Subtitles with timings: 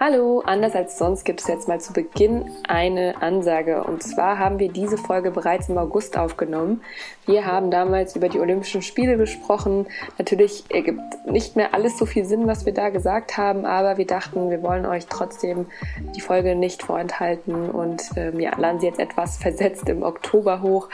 [0.00, 3.82] Hallo, anders als sonst gibt es jetzt mal zu Beginn eine Ansage.
[3.82, 6.82] Und zwar haben wir diese Folge bereits im August aufgenommen.
[7.26, 9.88] Wir haben damals über die Olympischen Spiele gesprochen.
[10.16, 14.06] Natürlich ergibt nicht mehr alles so viel Sinn, was wir da gesagt haben, aber wir
[14.06, 15.66] dachten, wir wollen euch trotzdem
[16.14, 20.88] die Folge nicht vorenthalten und ähm, ja, laden sie jetzt etwas versetzt im Oktober hoch.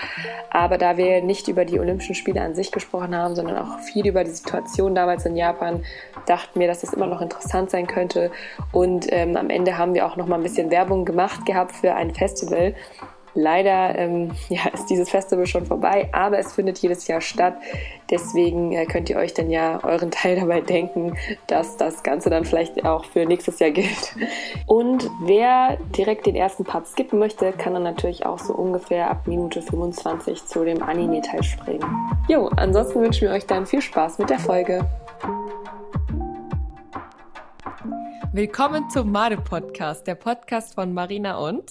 [0.48, 4.07] Aber da wir nicht über die Olympischen Spiele an sich gesprochen haben, sondern auch viel
[4.07, 5.84] über die Situation damals in Japan,
[6.25, 8.30] dachten wir, dass das immer noch interessant sein könnte.
[8.73, 11.72] Und und ähm, am Ende haben wir auch noch mal ein bisschen Werbung gemacht gehabt
[11.72, 12.75] für ein Festival.
[13.36, 17.57] Leider ähm, ja, ist dieses Festival schon vorbei, aber es findet jedes Jahr statt.
[18.08, 21.17] Deswegen äh, könnt ihr euch dann ja euren Teil dabei denken,
[21.48, 24.14] dass das Ganze dann vielleicht auch für nächstes Jahr gilt.
[24.67, 29.26] Und wer direkt den ersten Part skippen möchte, kann dann natürlich auch so ungefähr ab
[29.26, 31.84] Minute 25 zu dem Anime-Teil springen.
[32.28, 34.86] Jo, ansonsten wünschen wir euch dann viel Spaß mit der Folge.
[38.34, 41.70] Willkommen zum Made Podcast, der Podcast von Marina und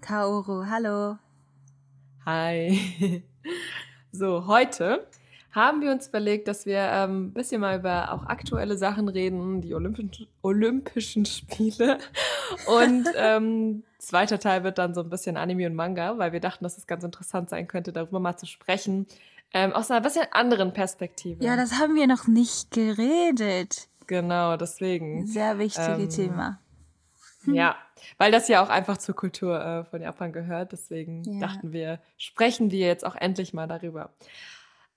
[0.00, 0.64] Kaoru.
[0.64, 1.18] Hallo.
[2.24, 3.22] Hi.
[4.10, 5.06] So, heute
[5.52, 9.60] haben wir uns überlegt, dass wir ein ähm, bisschen mal über auch aktuelle Sachen reden,
[9.60, 11.98] die Olympischen, Olympischen Spiele.
[12.66, 16.64] Und ähm, zweiter Teil wird dann so ein bisschen Anime und Manga, weil wir dachten,
[16.64, 19.06] dass es ganz interessant sein könnte, darüber mal zu sprechen.
[19.52, 21.44] Ähm, aus einer bisschen anderen Perspektive.
[21.44, 23.89] Ja, das haben wir noch nicht geredet.
[24.10, 25.24] Genau, deswegen.
[25.24, 26.58] Sehr wichtige ähm, Thema.
[27.44, 27.54] Hm.
[27.54, 27.76] Ja,
[28.18, 30.72] weil das ja auch einfach zur Kultur äh, von Japan gehört.
[30.72, 31.46] Deswegen ja.
[31.46, 34.12] dachten wir, sprechen wir jetzt auch endlich mal darüber.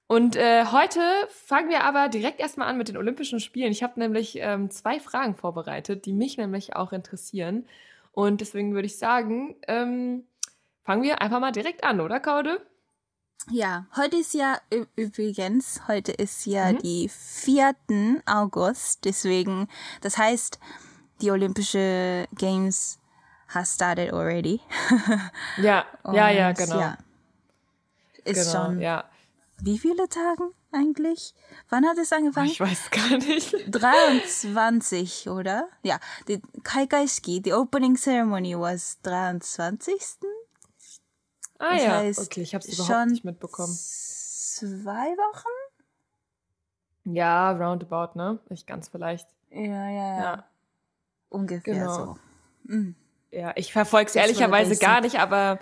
[0.07, 3.71] Und äh, heute fangen wir aber direkt erstmal an mit den Olympischen Spielen.
[3.71, 7.67] Ich habe nämlich ähm, zwei Fragen vorbereitet, die mich nämlich auch interessieren.
[8.13, 10.23] Und deswegen würde ich sagen, ähm,
[10.83, 12.65] fangen wir einfach mal direkt an, oder Kaude?
[13.51, 14.57] Ja, heute ist ja
[14.95, 16.77] übrigens, heute ist ja mhm.
[16.79, 17.75] die 4.
[18.25, 19.67] August, deswegen,
[20.01, 20.59] das heißt,
[21.21, 22.99] die Olympische Games
[23.49, 24.61] has started already.
[25.57, 26.79] ja, ja, ja, genau.
[26.79, 26.97] Ja,
[28.23, 29.03] ist genau, schon, ja.
[29.61, 31.33] wie viele Tagen eigentlich?
[31.69, 32.47] Wann hat es angefangen?
[32.47, 33.53] Ich weiß gar nicht.
[33.67, 35.67] 23, oder?
[35.83, 40.01] Ja, die Kaikaiski, die Opening Ceremony was 23.
[41.63, 43.73] Ah das ja, heißt, okay, ich habe es überhaupt nicht mitbekommen.
[43.73, 45.47] Zwei Wochen?
[47.05, 48.39] Ja, roundabout, ne?
[48.49, 49.29] Nicht ganz vielleicht.
[49.49, 50.19] Ja, ja, ja.
[50.19, 50.43] ja.
[51.29, 51.93] Ungefähr genau.
[51.93, 52.17] so.
[52.65, 52.95] Mhm.
[53.31, 55.57] Ja, ich verfolge es ehrlicherweise gar nicht, aber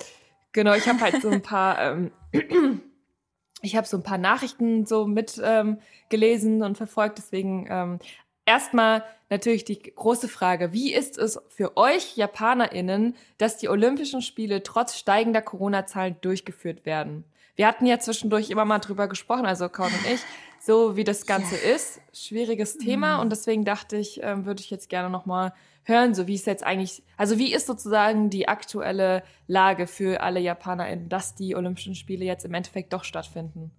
[0.54, 2.12] genau, ich habe halt so ein paar, ähm,
[3.62, 5.80] ich habe so ein paar Nachrichten so mit ähm,
[6.10, 8.00] gelesen und verfolgt, deswegen ähm,
[8.52, 14.62] erstmal natürlich die große Frage, wie ist es für euch Japanerinnen, dass die Olympischen Spiele
[14.62, 17.24] trotz steigender Corona-Zahlen durchgeführt werden?
[17.56, 20.22] Wir hatten ja zwischendurch immer mal drüber gesprochen, also Kaun und ich,
[20.60, 21.76] so wie das Ganze ja.
[21.76, 22.02] ist.
[22.14, 23.22] Schwieriges Thema mhm.
[23.22, 26.66] und deswegen dachte ich, ähm, würde ich jetzt gerne nochmal hören, so wie es jetzt
[26.66, 32.26] eigentlich, also wie ist sozusagen die aktuelle Lage für alle JapanerInnen, dass die Olympischen Spiele
[32.26, 33.72] jetzt im Endeffekt doch stattfinden?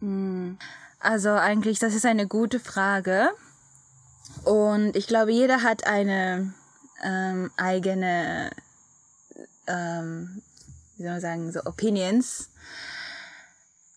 [0.00, 0.58] Mhm.
[0.98, 3.30] Also eigentlich, das ist eine gute Frage.
[4.44, 6.52] Und ich glaube, jeder hat eine
[7.02, 8.50] ähm, eigene,
[9.66, 10.42] ähm,
[10.96, 12.48] wie soll man sagen, so Opinions.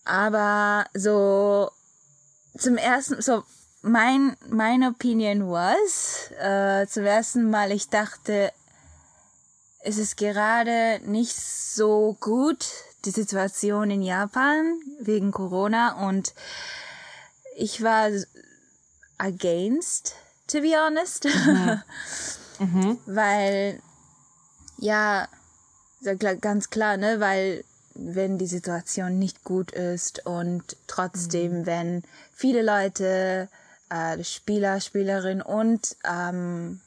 [0.04, 1.70] Aber so
[2.56, 3.42] zum ersten, so
[3.82, 8.52] mein, meine Opinion was, äh, zum ersten Mal, ich dachte,
[9.80, 12.66] es ist gerade nicht so gut,
[13.04, 16.34] die Situation in Japan wegen Corona und
[17.54, 18.10] ich war
[19.18, 20.14] against
[20.48, 21.24] to be honest.
[21.24, 21.82] Mhm.
[22.58, 22.98] mhm.
[23.06, 23.80] Weil,
[24.78, 25.28] ja,
[26.40, 27.64] ganz klar, ne, weil
[27.94, 31.66] wenn die Situation nicht gut ist und trotzdem, mhm.
[31.66, 32.02] wenn
[32.32, 33.48] viele Leute,
[33.88, 36.80] äh, Spieler, Spielerin und ähm,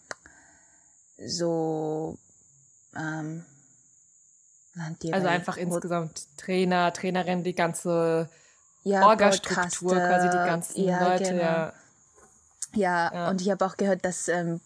[1.17, 2.17] so
[2.95, 3.45] ähm,
[5.11, 8.29] also einfach insgesamt Trainer, Trainerin, die ganze
[8.83, 11.41] ja, Orga-Struktur, quasi die ganzen ja, Leute, genau.
[11.41, 11.73] ja.
[12.73, 13.29] Ja, ja.
[13.29, 14.61] und ich habe auch gehört, dass, ähm,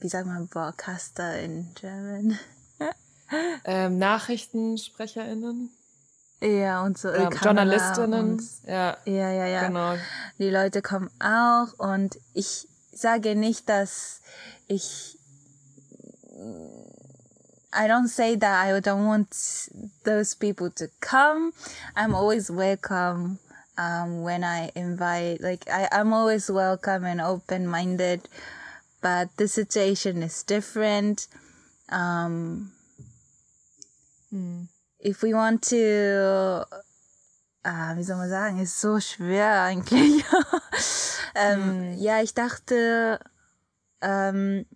[0.00, 2.38] wie sagt man Broadcaster in German?
[3.64, 5.70] ähm, NachrichtensprecherInnen.
[6.42, 7.08] Ja, und so.
[7.10, 8.32] Ja, Journalistinnen.
[8.32, 8.96] Und, ja.
[9.04, 9.66] ja, ja, ja.
[9.66, 9.96] Genau.
[10.38, 14.22] Die Leute kommen auch und ich sage nicht, dass
[14.66, 15.18] ich
[17.72, 19.28] I don't say that I don't want
[20.04, 21.52] those people to come.
[21.94, 23.38] I'm always welcome
[23.78, 28.28] um, when I invite, like, I, I'm always welcome and open minded,
[29.00, 31.28] but the situation is different.
[31.90, 32.72] Um,
[34.32, 34.68] mm.
[34.98, 36.64] If we want to,
[37.64, 40.24] ah, wie soll man sagen, ist so schwer eigentlich.
[41.34, 41.98] ähm, mm.
[41.98, 43.18] Ja, ich dachte,
[44.02, 44.66] ähm,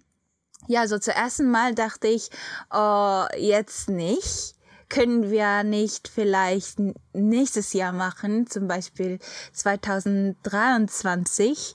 [0.67, 2.31] ja, so zuerst Mal dachte ich,
[2.71, 4.54] oh, jetzt nicht.
[4.95, 6.79] Können wir nicht vielleicht
[7.13, 9.19] nächstes Jahr machen, zum Beispiel
[9.53, 11.75] 2023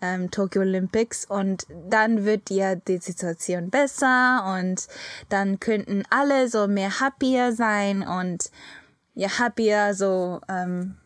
[0.00, 4.88] ähm, Tokyo Olympics und dann wird ja die Situation besser und
[5.28, 8.50] dann könnten alle so mehr happier sein und
[9.14, 10.96] ja happier so ähm,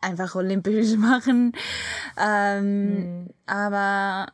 [0.00, 1.52] einfach olympisch machen.
[2.18, 3.30] Ähm, mhm.
[3.46, 4.32] Aber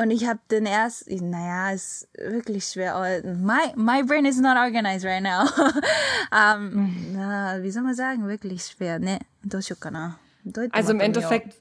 [0.00, 3.20] und ich habe den ersten, naja, ist wirklich schwer.
[3.22, 5.42] My, my brain is not organized right now.
[5.42, 5.72] um,
[6.32, 7.12] ähm, mhm.
[7.12, 8.98] na, wie soll man sagen, wirklich schwer.
[8.98, 9.18] Ne,
[10.72, 11.54] Also im Endeffekt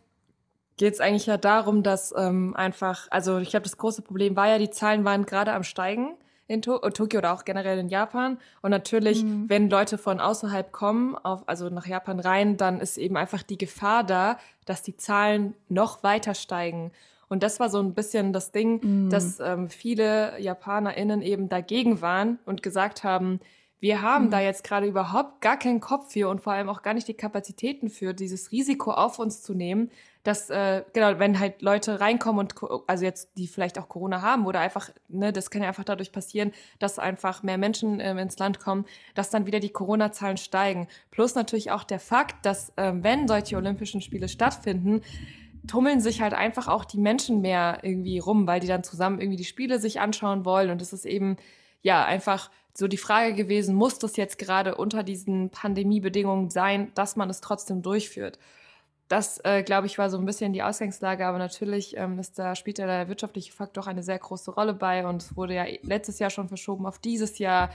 [0.77, 4.47] geht es eigentlich ja darum, dass ähm, einfach, also ich glaube, das große Problem war
[4.47, 6.15] ja, die Zahlen waren gerade am Steigen
[6.47, 8.39] in to oh, Tokio oder auch generell in Japan.
[8.61, 9.49] Und natürlich, mhm.
[9.49, 13.57] wenn Leute von außerhalb kommen, auf, also nach Japan rein, dann ist eben einfach die
[13.57, 16.93] Gefahr da, dass die Zahlen noch weiter steigen.
[17.29, 19.09] Und das war so ein bisschen das Ding, mhm.
[19.09, 23.39] dass ähm, viele JapanerInnen eben dagegen waren und gesagt haben,
[23.79, 24.31] wir haben mhm.
[24.31, 27.13] da jetzt gerade überhaupt gar keinen Kopf für und vor allem auch gar nicht die
[27.13, 29.89] Kapazitäten für, dieses Risiko auf uns zu nehmen,
[30.23, 32.55] dass, äh, genau, wenn halt Leute reinkommen und,
[32.87, 36.11] also jetzt, die vielleicht auch Corona haben oder einfach, ne, das kann ja einfach dadurch
[36.11, 38.85] passieren, dass einfach mehr Menschen ähm, ins Land kommen,
[39.15, 40.87] dass dann wieder die Corona-Zahlen steigen.
[41.09, 45.01] Plus natürlich auch der Fakt, dass, ähm, wenn solche Olympischen Spiele stattfinden,
[45.67, 49.37] tummeln sich halt einfach auch die Menschen mehr irgendwie rum, weil die dann zusammen irgendwie
[49.37, 51.37] die Spiele sich anschauen wollen und es ist eben,
[51.81, 57.15] ja, einfach so die Frage gewesen, muss das jetzt gerade unter diesen Pandemiebedingungen sein, dass
[57.15, 58.39] man es trotzdem durchführt?
[59.09, 62.55] Das, äh, glaube ich, war so ein bisschen die Ausgangslage, aber natürlich ähm, ist da,
[62.55, 66.19] spielt ja der wirtschaftliche Faktor eine sehr große Rolle bei und es wurde ja letztes
[66.19, 67.71] Jahr schon verschoben auf dieses Jahr.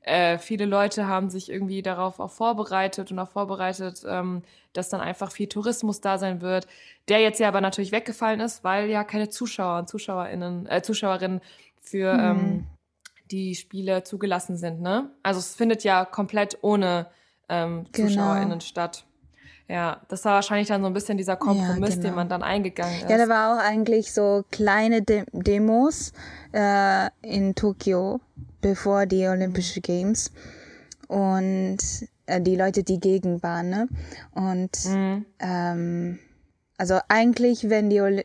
[0.00, 4.42] Äh, viele Leute haben sich irgendwie darauf auch vorbereitet und auch vorbereitet, ähm,
[4.72, 6.66] dass dann einfach viel Tourismus da sein wird,
[7.08, 11.40] der jetzt ja aber natürlich weggefallen ist, weil ja keine Zuschauer und Zuschauerinnen, äh, Zuschauerinnen
[11.80, 12.20] für mhm.
[12.20, 12.66] ähm,
[13.30, 15.10] die Spiele zugelassen sind, ne?
[15.22, 17.06] Also es findet ja komplett ohne
[17.48, 18.08] ähm, genau.
[18.08, 19.04] ZuschauerInnen statt.
[19.68, 22.08] Ja, das war wahrscheinlich dann so ein bisschen dieser Kompromiss, ja, genau.
[22.08, 23.08] den man dann eingegangen ist.
[23.08, 26.12] Ja, da war auch eigentlich so kleine De Demos
[26.52, 28.20] äh, in Tokio,
[28.60, 30.32] bevor die Olympischen Games.
[31.06, 31.78] Und
[32.30, 33.88] äh, die Leute, die gegen waren, ne?
[34.32, 35.26] Und mhm.
[35.38, 36.18] ähm,
[36.78, 38.24] also eigentlich, wenn die Oli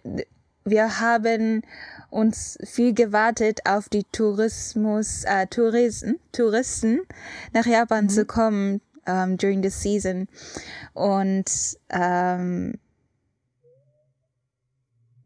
[0.67, 1.61] wir haben
[2.09, 7.01] uns viel gewartet auf die Tourismus, äh, Touristen, Touristen
[7.53, 8.09] nach Japan mhm.
[8.09, 10.27] zu kommen um, ähm, during the season.
[10.93, 12.79] Und ähm,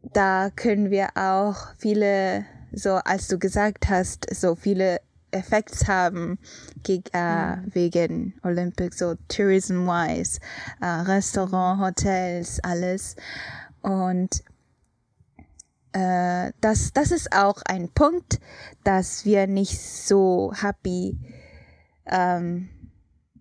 [0.02, 5.00] da können wir auch viele, so als du gesagt hast, so viele
[5.32, 6.38] Effekte haben
[6.82, 7.74] gegen, äh, mhm.
[7.74, 10.40] wegen Olympics, so tourism-wise,
[10.80, 13.16] äh, Restaurant, Hotels, alles.
[13.82, 14.42] Und
[15.92, 18.40] äh, das, das ist auch ein Punkt,
[18.84, 21.18] dass wir nicht so happy,
[22.04, 22.68] um,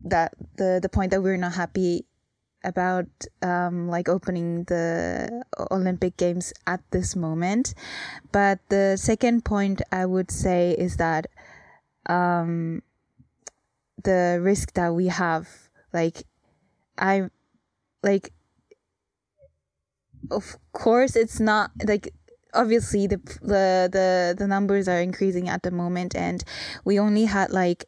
[0.04, 2.06] that the, the point that we're not happy
[2.64, 3.08] about
[3.42, 7.74] um, like opening the Olympic Games at this moment.
[8.32, 11.28] But the second point I would say is that
[12.10, 12.84] um,
[14.04, 15.48] the risk that we have,
[15.94, 16.24] like,
[16.98, 17.32] I'm
[18.04, 18.34] like,
[20.32, 22.14] of course, it's not like
[22.54, 26.44] obviously the the the the numbers are increasing at the moment and
[26.84, 27.86] we only had like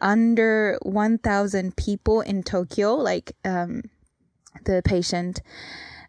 [0.00, 3.82] under 1000 people in Tokyo like um
[4.64, 5.40] the patient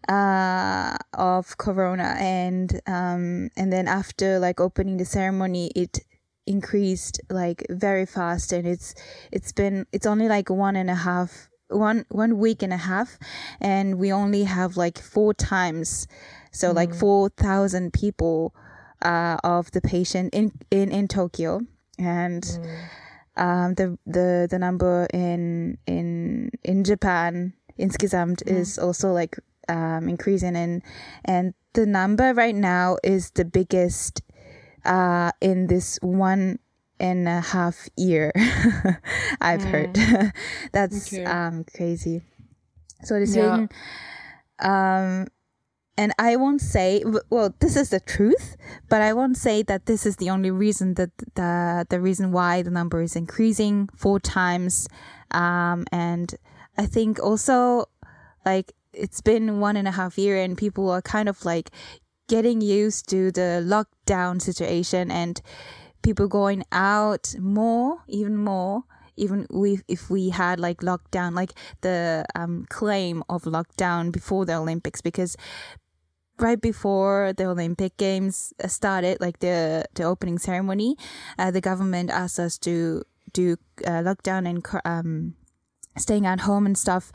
[0.09, 5.99] uh of corona and um and then after like opening the ceremony it
[6.47, 8.93] increased like very fast and it's
[9.31, 13.17] it's been it's only like one and a half one one week and a half
[13.59, 16.07] and we only have like four times
[16.55, 16.75] so mm.
[16.75, 18.55] like 4,000 people
[19.01, 21.61] uh, of the patient in, in, in Tokyo.
[21.99, 22.87] And mm.
[23.35, 28.57] um, the, the, the number in, in, in Japan insgesamt mm.
[28.57, 29.37] is also like
[29.67, 30.55] um, increasing.
[30.55, 30.81] And,
[31.25, 34.21] and the number right now is the biggest
[34.85, 36.59] uh, in this one
[36.99, 38.31] and a half year
[39.41, 39.69] I've mm.
[39.69, 40.33] heard.
[40.71, 41.25] That's okay.
[41.25, 42.21] um, crazy.
[43.03, 43.69] So deswegen,
[44.61, 45.21] yeah.
[45.21, 45.27] um,
[45.97, 48.57] and I won't say, well, this is the truth,
[48.89, 52.61] but I won't say that this is the only reason that the, the reason why
[52.61, 54.87] the number is increasing four times.
[55.31, 56.33] Um, and
[56.77, 57.85] I think also
[58.45, 61.71] like it's been one and a half year and people are kind of like
[62.27, 65.41] getting used to the lockdown situation and
[66.01, 68.83] people going out more, even more
[69.17, 69.47] even
[69.87, 75.37] if we had like lockdown like the um, claim of lockdown before the olympics because
[76.39, 80.97] right before the Olympic Games started, like the the opening ceremony,
[81.37, 83.03] uh, the government asked us to
[83.33, 85.35] do uh, lockdown and um,
[85.97, 87.11] staying at home and stuff.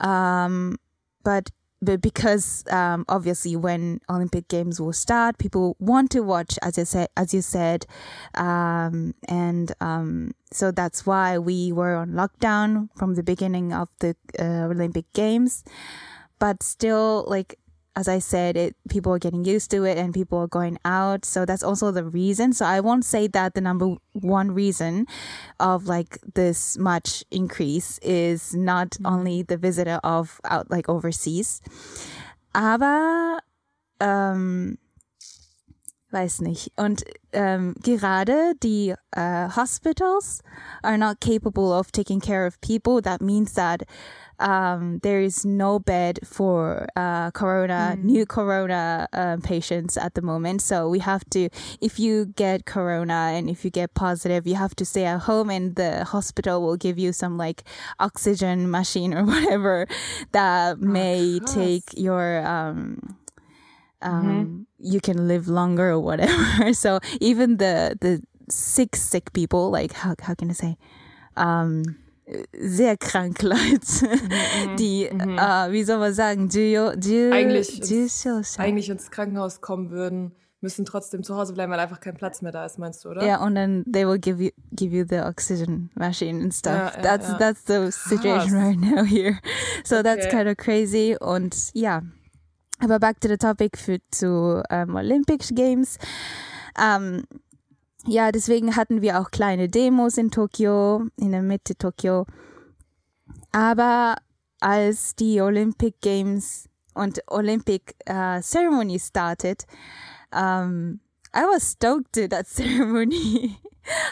[0.00, 0.78] Um,
[1.24, 1.50] but
[1.82, 6.84] but because um, obviously when Olympic Games will start, people want to watch, as you
[6.84, 7.86] said, as you said,
[8.34, 14.16] um, and um, so that's why we were on lockdown from the beginning of the
[14.38, 15.64] uh, Olympic Games.
[16.38, 17.58] But still, like
[17.96, 21.24] as I said, it people are getting used to it and people are going out.
[21.24, 22.52] So that's also the reason.
[22.52, 25.06] So I won't say that the number one reason
[25.58, 29.06] of like this much increase is not mm-hmm.
[29.06, 31.62] only the visitor of out like overseas.
[32.54, 33.40] Aber
[33.98, 34.76] ähm,
[36.10, 36.72] weiß nicht.
[36.76, 40.42] Und ähm, gerade die uh, hospitals
[40.82, 43.00] are not capable of taking care of people.
[43.02, 43.82] That means that
[44.38, 48.04] um, there is no bed for uh, corona, mm.
[48.04, 50.62] new corona uh, patients at the moment.
[50.62, 51.48] So we have to,
[51.80, 55.50] if you get corona and if you get positive, you have to stay at home
[55.50, 57.64] and the hospital will give you some like
[57.98, 59.86] oxygen machine or whatever
[60.32, 63.16] that oh, may take your, um,
[64.06, 64.62] um, mm-hmm.
[64.78, 66.72] you can live longer or whatever.
[66.72, 70.76] so even the, the sick, sick people, like how, how can I say,
[71.36, 71.82] um,
[72.58, 75.38] sehr krank Leute, mhm, die, mhm.
[75.38, 76.48] Äh, wie soll man sagen,
[77.32, 82.14] eigentlich, ins, eigentlich ins Krankenhaus kommen würden, müssen trotzdem zu Hause bleiben, weil einfach kein
[82.14, 83.24] Platz mehr da ist, meinst du, oder?
[83.24, 86.72] Ja, und dann they will give you give you the oxygen machine and stuff.
[86.72, 87.38] Ja, ja, that's ja.
[87.38, 88.64] that's the situation Krass.
[88.64, 89.38] right now here.
[89.84, 90.02] So okay.
[90.02, 92.02] that's kind of crazy und ja.
[92.78, 95.98] Aber back to the topic für zu um, Olympic Games.
[96.78, 97.24] Um,
[98.06, 102.26] ja, deswegen hatten wir auch kleine Demos in Tokio, in der Mitte Tokio.
[103.50, 104.16] Aber
[104.60, 109.64] als die Olympic Games und Olympic uh, Ceremony started,
[110.32, 111.00] um,
[111.34, 113.58] I was stoked to that ceremony.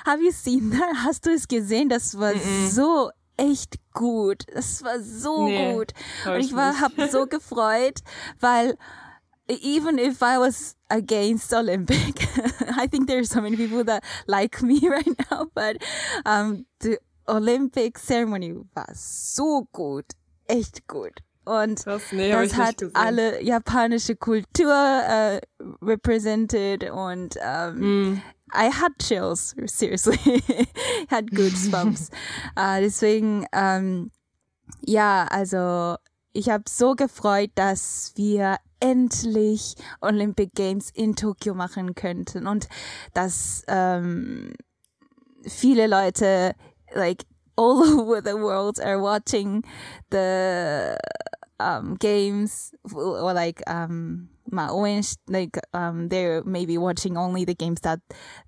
[0.05, 1.05] Have you seen that?
[1.05, 1.89] Hast du es gesehen?
[1.89, 2.71] Das war mm -mm.
[2.71, 4.45] so echt gut.
[4.53, 5.93] Das war so nee, gut.
[6.27, 8.01] Und ich war, hab so gefreut,
[8.41, 8.77] weil
[9.49, 12.27] even if I was against Olympic,
[12.77, 15.77] I think there's so many people that like me right now, but
[16.25, 16.99] um, the
[17.29, 20.15] Olympic ceremony war so gut,
[20.49, 21.21] echt gut.
[21.45, 25.39] Und das, nee, das hat alle japanische Kultur uh,
[25.83, 28.23] represented und um, mm.
[28.55, 30.17] I had chills, seriously.
[31.11, 32.11] had goosebumps.
[32.57, 34.11] uh, deswegen, um,
[34.81, 35.97] ja, also
[36.33, 42.69] ich habe so gefreut, dass wir endlich Olympic Games in Tokio machen könnten und
[43.13, 44.55] dass ähm,
[45.47, 46.55] viele Leute
[46.93, 47.25] like
[47.57, 49.65] all over the world are watching
[50.11, 50.99] the
[51.61, 54.29] um, games or like um
[55.29, 58.01] like um they're maybe watching only the games that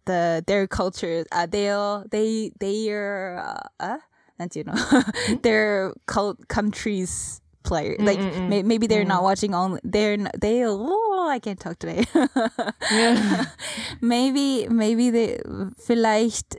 [0.05, 1.71] the their culture uh, they
[2.11, 3.39] they they are
[3.81, 3.99] uh,
[4.39, 4.75] uh, you know
[5.43, 7.97] their cult countries player.
[7.99, 12.07] Like may, maybe they're not watching only they're they oh I can't talk today.
[14.01, 15.41] maybe maybe they
[15.77, 16.57] vielleicht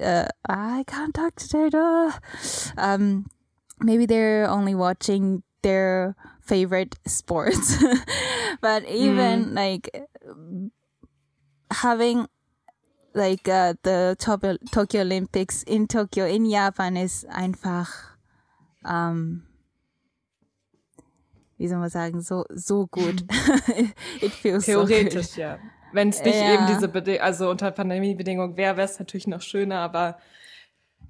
[0.00, 1.70] uh, I can't talk today.
[1.70, 2.12] Duh.
[2.76, 3.26] Um,
[3.80, 7.82] maybe they're only watching their favorite sports,
[8.60, 9.54] but even mm.
[9.54, 9.90] like
[11.70, 12.28] having
[13.14, 17.88] like uh, the Tokyo Olympics in Tokyo in Japan is einfach
[18.84, 19.42] um
[21.62, 23.22] wie soll man sagen, so, so gut.
[24.20, 25.58] It feels Theoretisch, so ja.
[25.92, 26.54] Wenn es nicht ja.
[26.54, 30.18] eben diese Bedingungen, also unter Pandemiebedingungen wäre, wäre es natürlich noch schöner, aber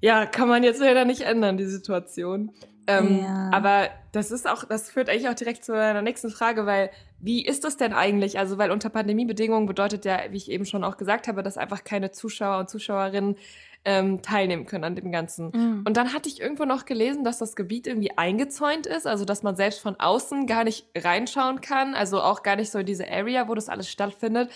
[0.01, 2.51] ja, kann man jetzt leider nicht ändern, die Situation.
[2.87, 3.49] Ähm, ja.
[3.53, 7.45] Aber das ist auch, das führt eigentlich auch direkt zu meiner nächsten Frage, weil wie
[7.45, 8.37] ist das denn eigentlich?
[8.37, 11.85] Also, weil unter Pandemiebedingungen bedeutet ja, wie ich eben schon auch gesagt habe, dass einfach
[11.85, 13.37] keine Zuschauer und Zuschauerinnen
[13.85, 15.51] ähm, teilnehmen können an dem Ganzen.
[15.53, 15.83] Mhm.
[15.85, 19.43] Und dann hatte ich irgendwo noch gelesen, dass das Gebiet irgendwie eingezäunt ist, also dass
[19.43, 23.47] man selbst von außen gar nicht reinschauen kann, also auch gar nicht so diese Area,
[23.47, 24.49] wo das alles stattfindet.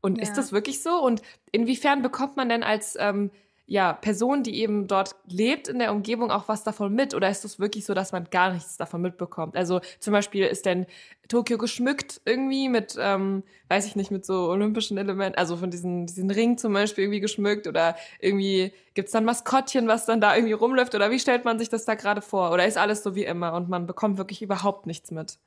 [0.00, 0.22] Und ja.
[0.22, 1.02] ist das wirklich so?
[1.02, 1.20] Und
[1.52, 3.30] inwiefern bekommt man denn als ähm,
[3.70, 7.14] ja, Person, die eben dort lebt in der Umgebung, auch was davon mit?
[7.14, 9.56] Oder ist es wirklich so, dass man gar nichts davon mitbekommt?
[9.56, 10.86] Also zum Beispiel ist denn
[11.28, 16.06] Tokio geschmückt irgendwie mit, ähm, weiß ich nicht, mit so olympischen Elementen, also von diesen,
[16.06, 20.54] diesen Ring zum Beispiel irgendwie geschmückt oder irgendwie gibt's dann Maskottchen, was dann da irgendwie
[20.54, 22.50] rumläuft oder wie stellt man sich das da gerade vor?
[22.50, 25.38] Oder ist alles so wie immer und man bekommt wirklich überhaupt nichts mit?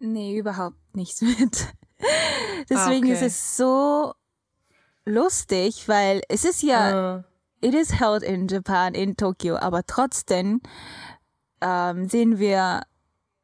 [0.00, 1.66] Nee, überhaupt nichts mit.
[2.68, 3.12] Deswegen ah, okay.
[3.12, 4.12] ist es so
[5.06, 7.22] lustig, weil es ist ja, uh
[7.60, 10.60] it is held in Japan, in Tokio, aber trotzdem
[11.60, 12.82] ähm, sehen wir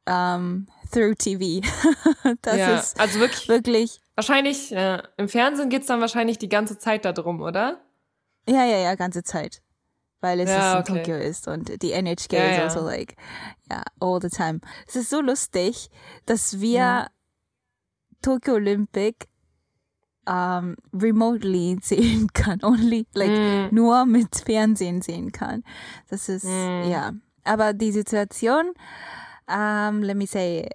[0.06, 1.66] ähm, through TV.
[2.42, 4.00] das ja, ist also wirklich, wirklich.
[4.14, 7.80] Wahrscheinlich, ja, im Fernsehen geht's dann wahrscheinlich die ganze Zeit darum, oder?
[8.49, 9.62] Ja, ja, ja, ganze Zeit.
[10.21, 11.02] Weil es Ja, ist in okay.
[11.02, 12.62] Tokio ist und die NHK Ja, is ja.
[12.64, 13.16] also like,
[13.71, 14.61] ja, all the time.
[14.87, 15.90] Es ist so lustig,
[16.26, 17.09] dass wir
[18.23, 19.26] Tokyo Olympic
[20.27, 22.60] ähm, remotely sehen kann.
[22.63, 23.74] Only, like, Mm.
[23.75, 25.63] nur mit Fernsehen sehen kann.
[26.10, 26.89] Das ist, Mm.
[26.89, 27.12] ja.
[27.44, 28.74] Aber die Situation,
[29.48, 30.70] ähm, let me say,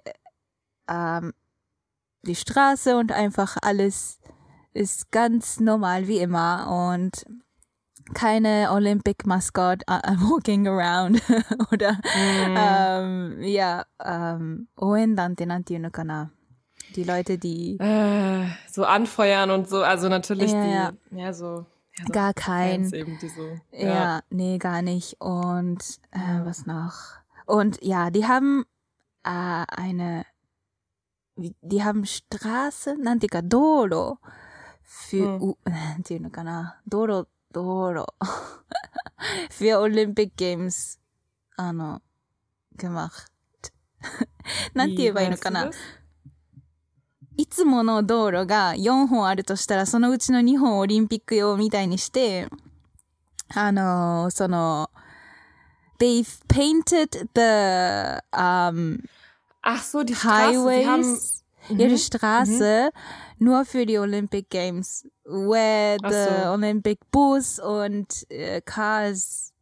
[0.89, 1.31] ähm,
[2.23, 4.19] die Straße und einfach alles
[4.73, 7.25] ist ganz normal wie immer und
[8.13, 11.21] keine Olympic Mascot uh, walking around
[11.71, 11.97] oder
[12.55, 16.31] ähm, ja, ähm, 応援団ってなんていうのかな
[16.95, 21.25] die Leute, die Äh, so anfeuern und so, also natürlich Ja, die, ja.
[21.25, 21.65] ja, so,
[21.97, 25.19] ja, so gar kein Fans eben, die so, Ja, nee, gar nicht.
[25.19, 26.93] Und äh, was noch?
[27.45, 28.65] Und ja, die haben
[29.23, 30.25] äh, eine,
[31.35, 34.17] wie- die haben Straße, なんていうか道路
[34.83, 38.05] für, うん うなんていうのかな、道路、道路
[39.49, 40.99] für Olympic Games
[41.57, 42.01] あの
[42.77, 43.31] gemacht.
[44.73, 45.71] なんて言えばいいのかな
[47.40, 52.48] いつもの道路が4本あるとしたら、そのうちの2本オリンピック用みたいにして、
[53.54, 54.90] あのーその、
[55.98, 59.02] they've painted the um,
[59.62, 62.92] Ach so, die Straße, sie haben, highways, ihre Straße
[63.38, 66.52] nur für die Olympic Games, where the so.
[66.52, 69.54] Olympic bus und äh, cars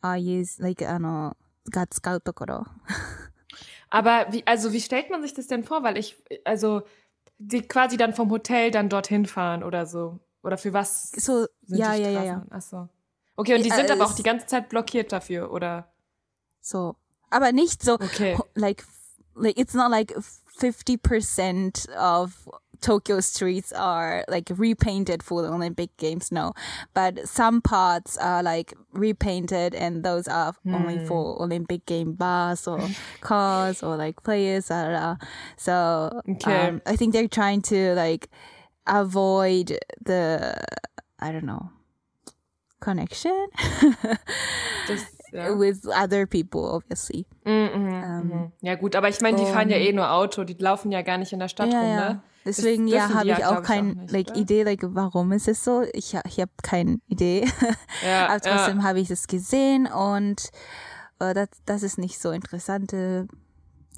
[0.00, 1.36] are used, like, あの、
[1.70, 2.66] が使うところ。
[3.90, 5.82] Aber wie, also wie stellt man sich das denn vor?
[5.82, 6.82] Weil ich, also,
[7.38, 10.18] die quasi dann vom Hotel dann dorthin fahren oder so.
[10.42, 12.46] Oder für was So, sind ja, die ja, ja, ja.
[12.50, 12.88] Ach so.
[13.36, 15.92] Okay, und die Ja, sind aber auch die ganze Zeit blockiert dafür, oder?
[16.60, 16.96] So.
[17.30, 18.38] Aber nicht so, Okay.
[18.54, 18.84] like
[19.34, 20.14] like it's not like
[20.58, 22.48] 50% of
[22.80, 26.52] Tokyo streets are like repainted for the Olympic Games no
[26.94, 32.80] but some parts are like repainted and those are only for Olympic game bus or
[33.20, 35.16] cars or like players blah, blah,
[35.56, 36.68] so Okay.
[36.68, 38.28] um, I think they're trying to like
[38.86, 40.54] avoid the
[41.18, 41.70] I don't know
[42.80, 43.48] connection
[45.32, 45.52] ja.
[45.56, 48.52] with other people obviously Mhm, mhm, Ähm, mhm.
[48.62, 51.16] ja gut, aber ich meine, die fahren ja eh nur Auto, die laufen ja gar
[51.18, 52.22] nicht in der Stadt ja, rum, ja.
[52.46, 52.52] Ne?
[52.56, 54.36] Deswegen Das ja habe ich auch keine like?
[54.36, 55.82] Idee, like, warum ist es so.
[55.92, 57.46] Ich, ich habe keine Idee.
[58.04, 58.84] Ja, Aber trotzdem ja.
[58.84, 60.50] habe ich es gesehen und
[61.18, 63.26] äh, das, das ist nicht so interessante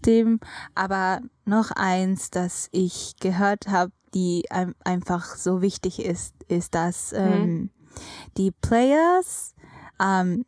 [0.03, 0.41] Themen.
[0.75, 7.13] Aber noch eins, das ich gehört habe, die ein, einfach so wichtig ist, ist, dass
[7.13, 7.19] Mhm.
[7.19, 7.71] ähm,
[8.37, 9.55] die Players,
[9.99, 10.45] um,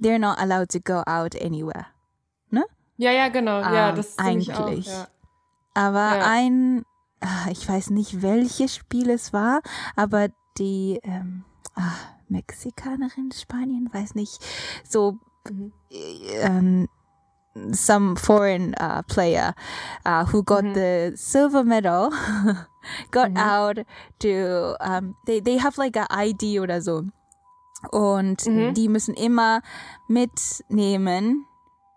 [0.00, 1.86] they're not allowed to go out anywhere.
[3.00, 3.60] Ja, ja, genau.
[3.60, 4.66] ja, Ähm, das finde ich auch.
[4.66, 4.86] eigentlich.
[4.86, 5.06] Ja.
[5.74, 6.26] Aber Ja.
[6.26, 6.84] ein,
[7.50, 9.60] ich weiß nicht, welches Spiel es war,
[9.96, 10.28] aber
[10.58, 11.94] die ähm, ah,
[12.28, 14.44] Mexikanerin, Spanien, weiß nicht,
[14.88, 15.72] so Mhm.
[15.90, 16.88] ähm,
[17.72, 19.54] some foreign uh, player
[20.04, 20.74] uh, who got Mhm.
[20.74, 22.10] the silver medal
[23.10, 23.36] got Mhm.
[23.36, 23.78] out
[24.20, 27.02] to um, they they have like a ID oder so
[27.90, 28.74] und Mhm.
[28.74, 29.62] die müssen immer
[30.06, 31.46] mitnehmen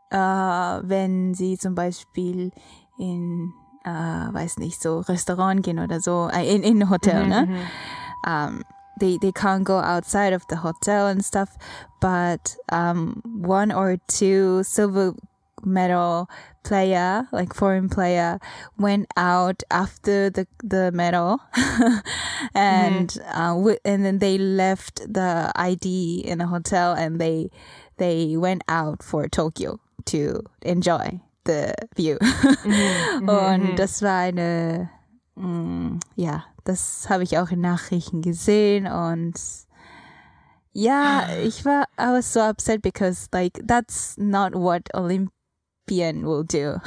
[0.10, 2.52] äh, wenn sie zum Beispiel
[2.98, 3.90] in äh,
[4.34, 7.68] weiß nicht so Restaurant gehen oder so äh, in in Hotel Mhm, ne mhm.
[8.28, 8.64] um,
[9.00, 11.50] they they can't go outside of the hotel and stuff.
[12.00, 15.14] But um, one or two silver
[15.64, 16.28] medal
[16.64, 18.40] player, like foreign player,
[18.78, 21.40] went out after the the medal,
[22.54, 27.50] and uh, wi- and then they left the ID in a hotel and they
[27.98, 32.18] they went out for Tokyo to enjoy the view.
[32.64, 34.90] Und das war eine,
[35.36, 39.34] mm, ja, das habe ich auch in Nachrichten gesehen und
[40.74, 46.80] ja, ich war, I was so upset because like that's not what Olympian will do.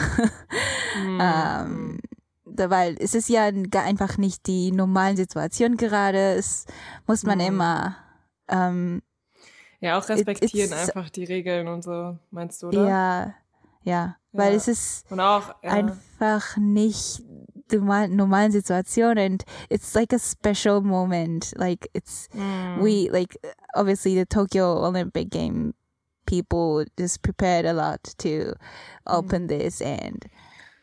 [1.20, 2.00] ähm,
[2.46, 6.34] da, weil es ist ja einfach nicht die normalen Situation gerade.
[6.34, 6.64] Es
[7.06, 7.44] muss man Mhm.
[7.46, 7.96] immer
[8.48, 9.02] ähm,
[9.80, 12.86] Ja, auch respektieren it's- einfach die Regeln und so, meinst du, oder?
[12.88, 13.34] ja,
[13.82, 14.56] ja, weil Ja.
[14.56, 17.22] es ist Und auch, ja, einfach nicht
[17.70, 21.54] die normal- normalen Situation and it's like a special moment.
[21.56, 23.38] Like it's mm, we like
[23.74, 25.72] obviously the Tokyo Olympic game
[26.26, 28.54] people just prepared a lot to
[29.06, 30.26] open this and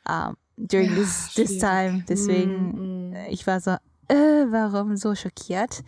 [0.08, 1.62] um during Ja, this this schwierig.
[1.62, 3.72] time deswegen Mm, mm, ich war so
[4.08, 5.84] äh, warum so schockiert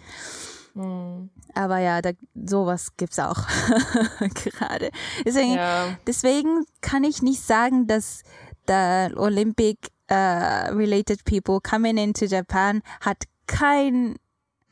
[0.76, 1.30] mm.
[1.54, 3.42] Aber ja da sowas gibt's auch
[4.34, 4.92] gerade
[5.26, 8.24] deswegen Ja, deswegen kann ich nicht sagen, dass
[8.68, 14.16] the Olympic uh, related people coming into Japan had kein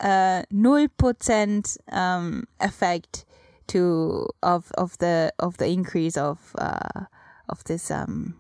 [0.01, 3.25] uh, 0% um, effect
[3.67, 7.05] to of of the of the increase of uh,
[7.47, 8.35] of this um,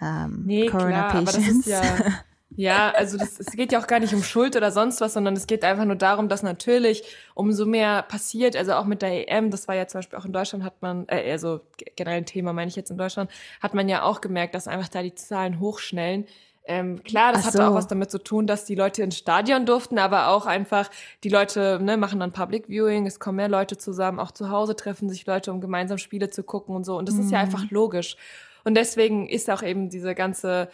[0.00, 1.66] um, Nee, Corona klar, aber das patients.
[1.66, 1.82] ist ja,
[2.56, 5.36] ja, also das, es geht ja auch gar nicht um Schuld oder sonst was, sondern
[5.36, 9.50] es geht einfach nur darum, dass natürlich umso mehr passiert, also auch mit der EM,
[9.50, 11.60] das war ja zum Beispiel auch in Deutschland hat man, äh, also
[11.96, 13.30] generell ein Thema meine ich jetzt in Deutschland,
[13.60, 16.26] hat man ja auch gemerkt, dass einfach da die Zahlen hochschnellen.
[16.64, 17.62] Ähm, klar, das Ach hatte so.
[17.64, 20.90] auch was damit zu tun, dass die Leute ins Stadion durften, aber auch einfach,
[21.24, 24.74] die Leute ne, machen dann Public Viewing, es kommen mehr Leute zusammen, auch zu Hause
[24.74, 26.96] treffen sich Leute, um gemeinsam Spiele zu gucken und so.
[26.98, 28.16] Und das ist ja einfach logisch.
[28.64, 30.68] Und deswegen ist auch eben diese ganze,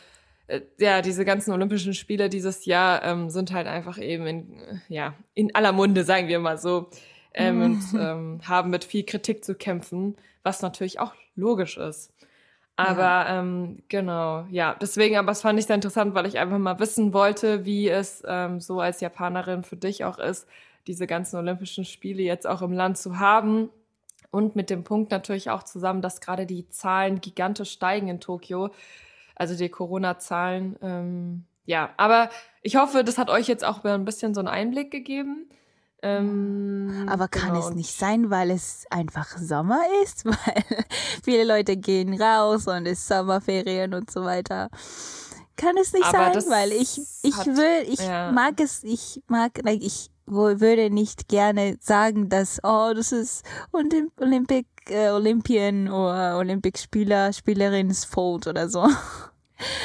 [0.78, 5.14] ja, diese ganzen Olympischen Spiele dieses Jahr ähm, sind halt einfach eben in, äh, ja,
[5.34, 6.88] in aller Munde, sagen wir mal so,
[7.32, 12.12] ähm, und ähm, haben mit viel Kritik zu kämpfen, was natürlich auch logisch ist.
[12.76, 16.80] Aber ähm, genau, ja, deswegen, aber es fand ich sehr interessant, weil ich einfach mal
[16.80, 20.48] wissen wollte, wie es ähm, so als Japanerin für dich auch ist,
[20.88, 23.70] diese ganzen Olympischen Spiele jetzt auch im Land zu haben.
[24.32, 28.70] Und mit dem Punkt natürlich auch zusammen, dass gerade die Zahlen gigantisch steigen in Tokio,
[29.34, 30.76] also die Corona-Zahlen.
[30.82, 32.28] Ähm, ja, aber
[32.62, 35.48] ich hoffe, das hat euch jetzt auch ein bisschen so einen Einblick gegeben.
[36.02, 40.24] Ähm, Aber kann genau, es nicht sein, weil es einfach Sommer ist?
[40.26, 40.62] Weil
[41.24, 44.68] viele Leute gehen raus und es Sommerferien und so weiter.
[45.56, 48.30] Kann es nicht Aber sein, weil ich, ich hat- will, ich ja.
[48.32, 54.66] mag es, ich mag, ich würde nicht gerne sagen, dass, oh, das ist Olymp Olympic,
[54.88, 58.86] äh, Olympien oder Olympic-Spieler, Spielerin's Fault oder so.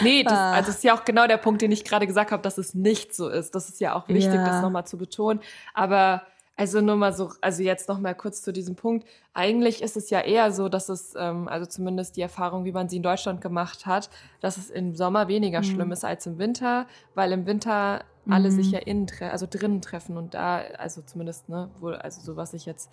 [0.02, 0.54] Nee, das, Ah.
[0.54, 2.74] also das ist ja auch genau der Punkt, den ich gerade gesagt habe, dass es
[2.74, 3.54] nicht so ist.
[3.54, 4.44] Das ist ja auch wichtig, Ja.
[4.46, 5.42] das nochmal zu betonen.
[5.76, 6.24] Aber
[6.58, 9.08] also nur mal so, also jetzt nochmal kurz zu diesem Punkt.
[9.34, 12.90] Eigentlich ist es ja eher so, dass es, ähm, also zumindest die Erfahrung, wie man
[12.90, 14.10] sie in Deutschland gemacht hat,
[14.42, 18.72] dass es im Sommer weniger schlimm ist als im Winter, weil im Winter alle sich
[18.72, 22.66] ja innen, also drinnen treffen und da, also zumindest, ne, wohl, also so was ich
[22.66, 22.90] jetzt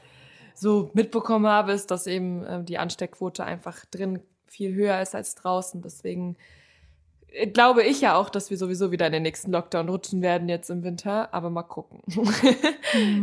[0.58, 5.34] so mitbekommen habe, ist, dass eben ähm, die Ansteckquote einfach drin viel höher ist als
[5.34, 5.82] draußen.
[5.82, 6.36] Deswegen
[7.28, 10.48] äh, glaube ich ja auch, dass wir sowieso wieder in den nächsten Lockdown rutschen werden
[10.48, 12.00] jetzt im Winter, aber mal gucken.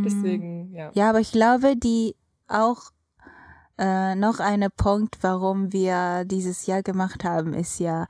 [0.05, 0.91] Deswegen, ja.
[0.93, 2.15] Ja, aber ich glaube, die
[2.47, 2.91] auch
[3.79, 8.07] äh, noch eine Punkt, warum wir dieses Jahr gemacht haben, ist ja,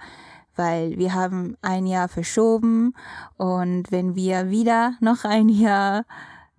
[0.55, 2.93] weil wir haben ein Jahr verschoben
[3.37, 6.05] und wenn wir wieder noch ein Jahr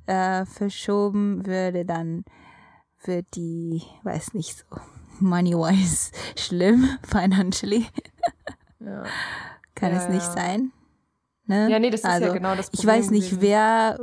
[0.07, 2.24] äh, verschoben würde, dann
[3.07, 4.64] wird die, weiß nicht so,
[5.21, 7.87] money-wise schlimm, financially.
[8.81, 9.05] Ja,
[9.75, 10.33] Kann Ja, es nicht ja.
[10.33, 10.73] sein.
[11.47, 11.71] Ne?
[11.71, 12.97] ja nee, das ist also, ja genau das ich Problem.
[13.01, 13.99] weiß nicht, wer.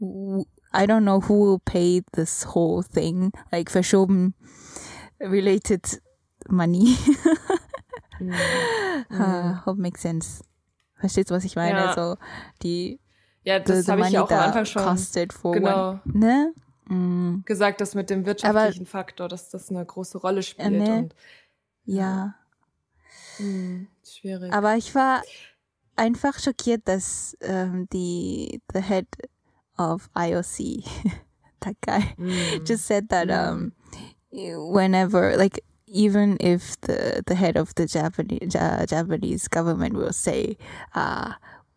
[0.00, 4.34] I don't know who will pay this whole thing, like verschoben
[5.20, 6.00] related
[6.48, 6.96] money.
[8.20, 8.32] Mhm.
[9.12, 10.42] uh, hope makes sense.
[10.96, 11.78] Verstehst du, was ich meine?
[11.78, 11.94] Ja.
[11.94, 12.16] So
[12.64, 12.98] die
[13.44, 15.90] Ja, das habe ich ja auch am Anfang schon costed for genau.
[15.90, 16.52] one, ne?
[16.88, 20.70] Mm, gesagt, dass mit dem wirtschaftlichen Faktor, dass das eine große Rolle spielt.
[20.72, 20.98] ne.
[20.98, 21.14] Und,
[21.84, 22.34] ja.
[23.38, 24.52] mh, schwierig.
[24.52, 25.22] Aber ich war
[25.96, 29.06] einfach schockiert, dass ähm, die the head
[29.76, 30.82] of IOC,
[31.60, 32.64] that guy, Mhm.
[32.66, 33.32] just said that Mm.
[33.32, 33.72] um
[34.30, 40.56] whenever like even if the the head of the Japanese uh, Japanese government will say
[40.94, 41.32] uh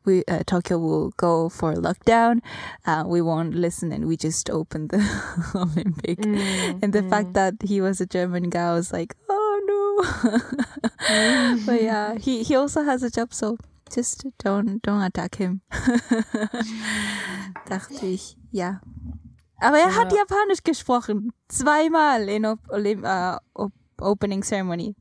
[0.06, 2.42] we uh, Tokyo will go for lockdown.
[2.86, 4.98] Uh, we won't listen and we just open the
[5.56, 6.20] Olympic.
[6.20, 7.10] Mhm, and the mhm.
[7.10, 9.82] fact that he was a German guy was like oh no.
[11.66, 13.58] But yeah he he also has a job so
[13.94, 15.62] just don't don't attack him.
[17.70, 18.82] Dachte ich ja.
[19.60, 21.32] Aber er hat Japanisch gesprochen.
[21.48, 24.96] Zweimal in op Olymp äh, op Opening Ceremony.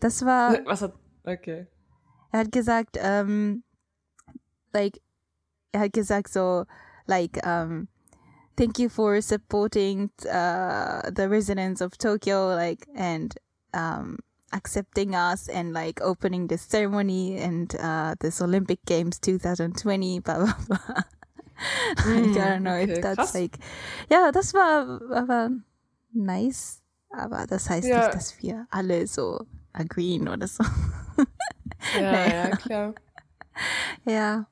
[0.00, 1.68] Das war Was hat, okay.
[2.32, 3.62] er hat gesagt ähm,
[4.74, 5.00] like
[5.72, 6.64] er hat gesagt so
[7.06, 7.88] like um
[8.56, 13.34] thank you for supporting uh the residents of Tokyo like and
[13.74, 14.18] um
[14.52, 20.54] accepting us and like opening this ceremony and uh this Olympic Games 2020 blah blah
[20.68, 20.78] blah
[22.04, 23.34] like, I don't know okay, if that's krass.
[23.34, 23.58] like
[24.10, 25.50] ja das war aber
[26.12, 27.98] nice aber das heißt Ja.
[28.06, 30.64] nicht dass wir alle so agreeen oder so
[31.94, 32.48] Ja, Naja.
[32.48, 32.94] ja, klar.
[34.04, 34.46] ja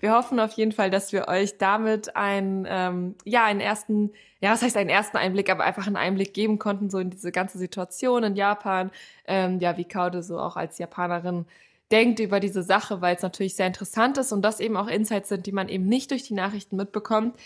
[0.00, 4.52] Wir hoffen auf jeden Fall, dass wir euch damit einen, ähm, ja, einen ersten, ja,
[4.52, 7.58] was heißt einen ersten Einblick, aber einfach einen Einblick geben konnten, so in diese ganze
[7.58, 8.90] Situation in Japan.
[9.26, 11.46] Ähm, ja, wie Kaude so auch als Japanerin
[11.90, 15.28] denkt über diese Sache, weil es natürlich sehr interessant ist und das eben auch Insights
[15.28, 17.38] sind, die man eben nicht durch die Nachrichten mitbekommt.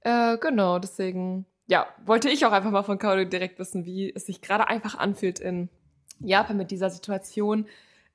[0.00, 4.26] Äh, genau, deswegen, ja, wollte ich auch einfach mal von Kaude direkt wissen, wie es
[4.26, 5.68] sich gerade einfach anfühlt in
[6.20, 7.66] Japan mit dieser Situation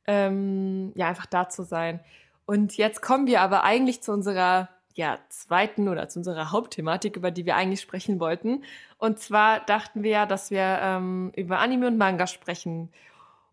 [0.08, 2.00] ähm, ja einfach da zu sein.
[2.46, 7.32] Und jetzt kommen wir aber eigentlich zu unserer ja, zweiten oder zu unserer Hauptthematik, über
[7.32, 8.64] die wir eigentlich sprechen wollten.
[8.98, 12.90] Und zwar dachten wir ja, dass wir ähm, über Anime und Manga sprechen.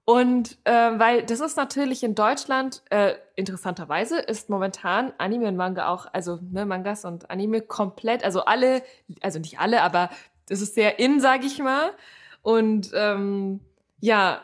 [0.05, 5.89] Und äh, weil das ist natürlich in Deutschland, äh, interessanterweise, ist momentan Anime und Manga
[5.89, 8.83] auch, also ne, Mangas und Anime komplett, also alle,
[9.21, 10.09] also nicht alle, aber
[10.49, 11.91] das ist sehr in, sag ich mal.
[12.41, 13.61] Und ähm,
[14.01, 14.41] ja,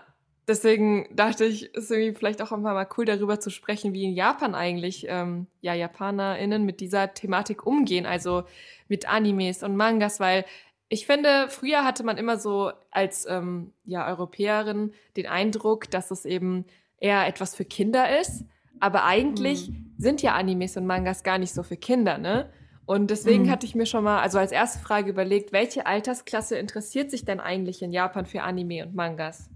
[0.48, 4.14] deswegen dachte ich, ist irgendwie vielleicht auch einfach mal cool, darüber zu sprechen, wie in
[4.14, 8.44] Japan eigentlich ähm, ja JapanerInnen mit dieser Thematik umgehen, also
[8.88, 10.44] mit Animes und Mangas, weil
[10.88, 16.24] ich finde, früher hatte man immer so als ähm, ja, Europäerin den Eindruck, dass es
[16.24, 16.66] eben
[16.98, 18.44] eher etwas für Kinder ist.
[18.80, 19.94] Aber eigentlich mhm.
[19.98, 22.50] sind ja Animes und Mangas gar nicht so für Kinder, ne?
[22.86, 23.50] Und deswegen mhm.
[23.50, 27.40] hatte ich mir schon mal, also als erste Frage überlegt, welche Altersklasse interessiert sich denn
[27.40, 29.48] eigentlich in Japan für Anime und Mangas?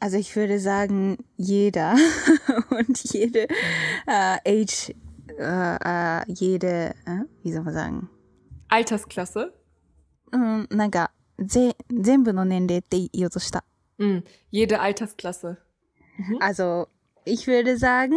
[0.00, 1.96] Also ich würde sagen, jeder
[2.70, 3.48] und jede
[4.06, 4.94] äh, Age,
[5.38, 8.10] äh, äh, jede, äh, wie soll man sagen?
[8.68, 9.52] Altersklasse?
[10.32, 13.64] うん、なんか、ぜ、全部の年齢って言おうとした。
[13.98, 15.58] Mm, jede Altersklasse.
[16.18, 16.38] Mhm.
[16.40, 16.88] Also,
[17.24, 18.16] ich würde sagen,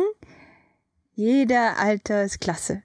[1.16, 2.84] jede Altersklasse.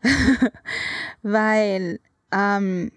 [1.23, 1.99] Weil,
[2.31, 2.91] ähm,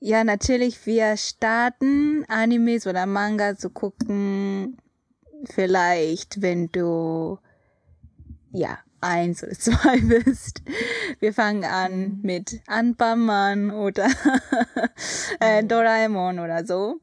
[0.00, 4.76] ja, natürlich, wir starten Animes oder Manga zu gucken.
[5.44, 7.38] Vielleicht, wenn du,
[8.50, 10.62] ja, eins oder zwei bist.
[11.20, 14.08] Wir fangen an mit Anpaman oder
[15.40, 17.00] äh, Doraemon oder so.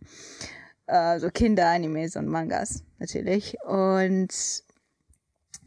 [0.88, 3.56] Äh, so Kinderanimes und Mangas, natürlich.
[3.66, 4.34] Und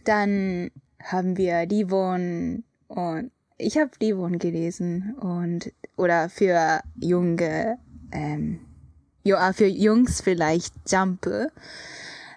[0.04, 0.70] dann
[1.02, 7.78] haben wir Divon und ich habe Divon gelesen und oder für junge
[8.12, 8.60] ähm,
[9.24, 11.26] ja, für Jungs vielleicht Jump.
[11.26, 11.48] Mhm.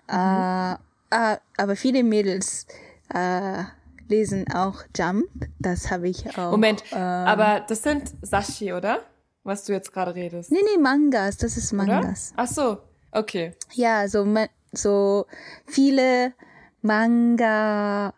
[0.09, 2.65] Äh, äh, aber viele Mädels
[3.13, 3.63] äh,
[4.07, 5.27] lesen auch Jump.
[5.59, 6.51] Das habe ich auch.
[6.51, 9.01] Moment, ähm, aber das sind Sashi, oder?
[9.43, 10.51] Was du jetzt gerade redest.
[10.51, 11.37] Nee, nee, Mangas.
[11.37, 12.33] Das ist Mangas.
[12.33, 12.43] Oder?
[12.43, 12.77] Ach so,
[13.11, 13.53] okay.
[13.73, 14.25] Ja, so,
[14.73, 15.25] so
[15.65, 16.33] viele
[16.81, 18.13] Manga あ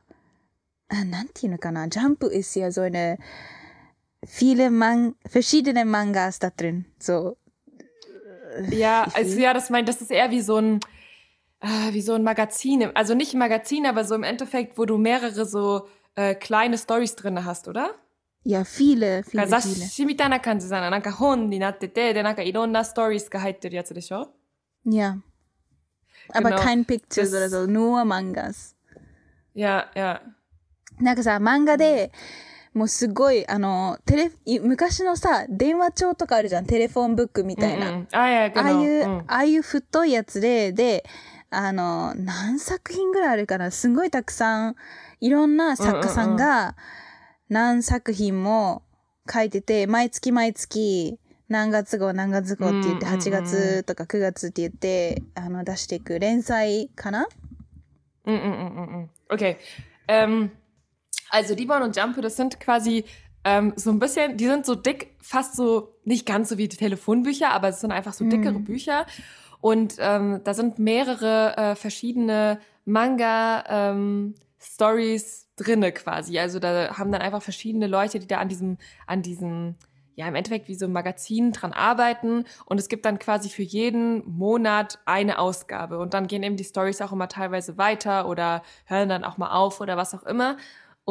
[0.91, 3.19] なんていうのかな、ジャンプ ist ja so eine
[4.25, 6.87] viele Man verschiedene Mangas da drin.
[6.99, 7.37] So.
[8.71, 10.81] Ja, also ja, das meint, das ist eher wie so ein
[11.61, 14.99] äh, wie so ein Magazin, also nicht ein Magazin, aber so im Endeffekt, wo du
[14.99, 17.95] mehrere so äh, kleine Stories drin hast, oder?
[18.45, 20.89] Ja, viele, viele, 雑誌みたいな感じだな。
[20.89, 24.29] なんか本になってて、で、なんかいろんなストーリーズが入ってるやつでしょ
[24.85, 25.19] Ja.
[26.33, 26.63] Aber genau.
[26.63, 28.77] kein Pictures oder so, nur Mangas.
[29.55, 30.21] Ja, ja.
[31.02, 32.12] なんかさ、漫画で、
[32.74, 37.90] もうすごい、あの、テレ、昔のさ、電話帳とかあるじゃん、テレフォンブックみたいな。
[37.90, 41.04] うんうん、ああいう、うん、ああいう太いやつで、で、
[41.50, 43.72] あの、何作品ぐらいあるかな。
[43.72, 44.76] すごいたくさん、
[45.20, 46.78] いろんな作家さんが、
[47.50, 48.84] 何作品も
[49.32, 57.28] 書いてて、毎月毎月、何月号何月号って言って、8月とか9月って言って、あの、出していく連載かな。
[58.26, 59.36] うんうんうんうん。
[59.36, 59.58] Okay.
[60.08, 60.52] Ähm,
[61.32, 63.06] Also Dibon und Jumpe, das sind quasi
[63.44, 66.76] ähm, so ein bisschen, die sind so dick, fast so, nicht ganz so wie die
[66.76, 68.66] Telefonbücher, aber es sind einfach so dickere mhm.
[68.66, 69.06] Bücher.
[69.62, 74.34] Und ähm, da sind mehrere äh, verschiedene Manga-Stories
[75.44, 76.38] ähm, drinne quasi.
[76.38, 79.76] Also da haben dann einfach verschiedene Leute, die da an diesem, an diesem,
[80.16, 82.44] ja, im Endeffekt wie so ein Magazin dran arbeiten.
[82.66, 86.00] Und es gibt dann quasi für jeden Monat eine Ausgabe.
[86.00, 89.52] Und dann gehen eben die Stories auch immer teilweise weiter oder hören dann auch mal
[89.52, 90.58] auf oder was auch immer.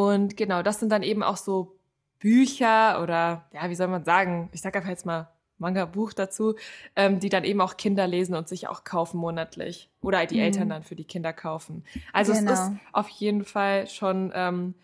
[0.08, 1.76] Und genau, das sind dann eben auch so
[2.18, 6.54] Bücher oder, ja, wie soll man sagen, ich sage einfach jetzt mal Manga-Buch dazu,
[6.96, 9.90] ähm, die dann eben auch Kinder lesen und sich auch kaufen monatlich.
[10.02, 10.42] Oder die mhm.
[10.42, 11.84] Eltern dann für die Kinder kaufen.
[12.12, 12.52] Also genau.
[12.52, 14.74] es ist auf jeden Fall schon, ähm,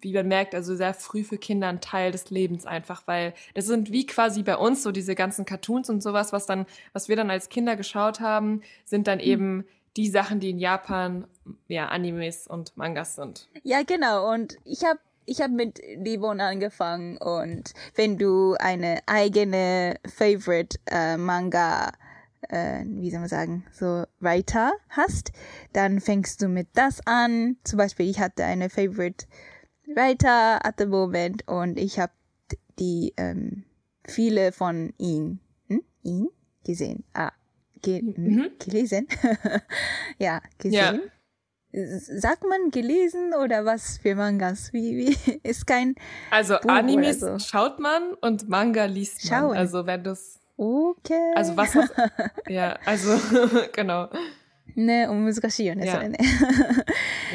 [0.00, 3.66] wie man merkt, also sehr früh für Kinder ein Teil des Lebens einfach, weil das
[3.66, 7.16] sind wie quasi bei uns so diese ganzen Cartoons und sowas, was dann, was wir
[7.16, 9.24] dann als Kinder geschaut haben, sind dann mhm.
[9.24, 9.64] eben
[9.96, 11.26] die Sachen, die in Japan
[11.68, 13.48] ja Animes und Mangas sind.
[13.62, 14.32] Ja, genau.
[14.32, 21.16] Und ich habe ich habe mit Livon angefangen und wenn du eine eigene Favorite äh,
[21.16, 21.92] Manga
[22.48, 25.32] äh, wie soll man sagen, so Writer hast,
[25.72, 27.56] dann fängst du mit das an.
[27.64, 29.26] Zum Beispiel, ich hatte eine Favorite
[29.94, 32.12] Writer at the moment und ich habe
[32.78, 33.64] die ähm,
[34.04, 35.82] viele von ihm, hm?
[36.02, 36.28] ihn
[36.64, 37.04] gesehen.
[37.12, 37.32] Ah,
[37.81, 38.51] ge mhm.
[38.59, 39.07] gelesen.
[40.17, 41.01] ja, gesehen.
[41.01, 41.11] Ja.
[41.97, 44.71] Sagt man gelesen oder was für Mangas?
[44.71, 45.95] Wie, wie ist kein
[46.31, 47.37] Also Buch Animes so.
[47.39, 49.41] schaut man und Manga liest man.
[49.41, 49.57] Schauen.
[49.57, 51.33] Also wenn du es Okay.
[51.35, 51.89] Also was auch,
[52.47, 53.19] ja, also
[53.73, 54.09] genau.
[54.75, 55.93] ね、難しいよね、Ja.
[55.93, 56.17] それね。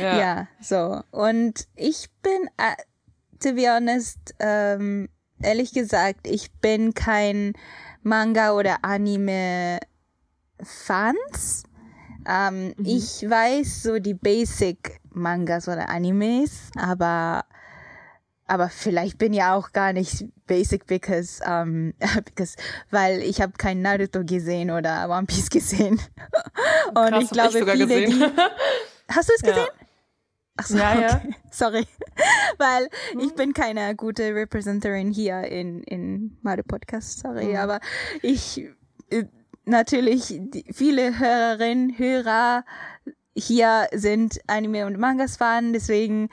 [0.00, 0.16] Ja.
[0.16, 1.02] ja, so.
[1.10, 2.76] Und ich bin, äh,
[3.40, 5.08] to be honest, ähm,
[5.42, 7.54] ehrlich gesagt, ich bin kein
[8.02, 9.80] Manga oder Anime
[10.61, 11.63] Fans.
[12.27, 17.45] Ähm, Ich weiß so die Basic Mangas oder Animes, aber
[18.47, 21.93] aber vielleicht bin ja auch gar nicht basic because ähm,
[22.25, 22.55] because
[22.91, 25.99] weil ich habe kein Naruto gesehen oder One Piece gesehen
[26.89, 28.11] und Krass, ich glaube sogar viele gesehen.
[28.11, 28.23] die
[29.13, 29.49] hast du es Ja.
[29.49, 29.67] gesehen
[30.57, 31.15] Ach so, Ja, ja.
[31.17, 31.35] okay.
[31.51, 31.87] Sorry.
[32.57, 32.87] Weil
[33.19, 37.47] ich bin keine gute Representerin hier in, in Mare Podcast, sorry.
[37.47, 37.55] Mhm.
[37.57, 37.79] Aber
[38.21, 38.65] ich,
[39.65, 40.39] natürlich,
[40.71, 42.65] viele Hörerinnen, Hörer
[43.37, 46.29] hier sind Anime- und Mangas-Fan, deswegen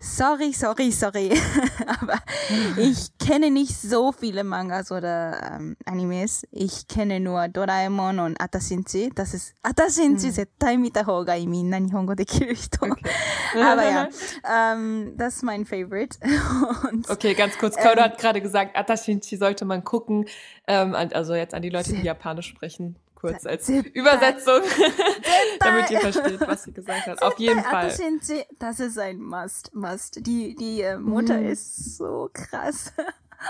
[0.00, 1.30] sorry, sorry, sorry.
[1.86, 2.14] Aber
[2.76, 6.46] ich kenne nicht so viele Mangas oder ähm, Animes.
[6.52, 9.10] Ich kenne nur Doraemon und Atashinchi.
[9.14, 11.46] Das ist, Atashinchi 絶対見た方がいい。
[11.46, 12.86] みんな日本語できる人。
[13.54, 14.08] Aber ja,
[14.44, 16.18] ähm, das ist mein Favorite.
[16.90, 17.76] Und Okay, ganz kurz.
[17.76, 20.26] Kaudo hat gerade gesagt, Atashinchi sollte man gucken.
[20.66, 22.96] Ähm, an- also jetzt an die Leute, die Japanisch sprechen.
[23.21, 23.69] Kurz als.
[23.69, 24.61] Übersetzung,
[25.59, 27.21] damit ihr versteht, was sie gesagt hat.
[27.21, 27.93] Auf jeden Fall.
[28.57, 30.25] Das ist ein Must, Must.
[30.25, 31.49] Die, die äh, Mutter Mhm.
[31.49, 32.91] ist so krass.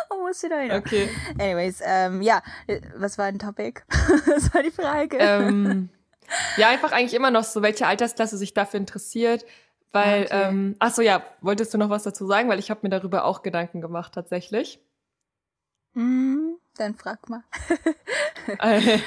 [0.10, 0.42] Oh, was?
[0.46, 1.10] Okay.
[1.38, 3.82] Anyways, ähm, ja, äh, was war ein Topic?
[4.26, 5.18] das war die Frage.
[5.20, 5.90] Ähm,
[6.56, 9.46] ja, einfach eigentlich immer noch so, welche Altersklasse sich dafür interessiert.
[9.92, 10.44] Weil, Okay.
[10.48, 12.48] ähm, ach so, ja, wolltest du noch was dazu sagen?
[12.48, 14.80] Weil ich habe mir darüber auch Gedanken gemacht, tatsächlich.
[15.94, 17.44] Hm, dann frag mal.
[18.62, 19.02] Okay,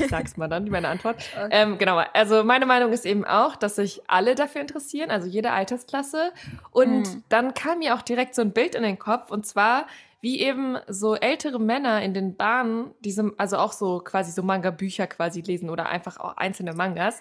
[0.00, 1.22] ich sag's mal dann, meine Antwort.
[1.50, 5.52] Ähm, genau, also meine Meinung ist eben auch, dass sich alle dafür interessieren, also jede
[5.52, 6.32] Altersklasse.
[6.70, 7.24] Und Mhm.
[7.28, 9.86] dann kam mir auch direkt so ein Bild in den Kopf, und zwar,
[10.20, 15.06] wie eben so ältere Männer in den Bahnen, diese, also auch so quasi so Manga-Bücher
[15.06, 17.20] quasi lesen oder einfach auch einzelne Mangas.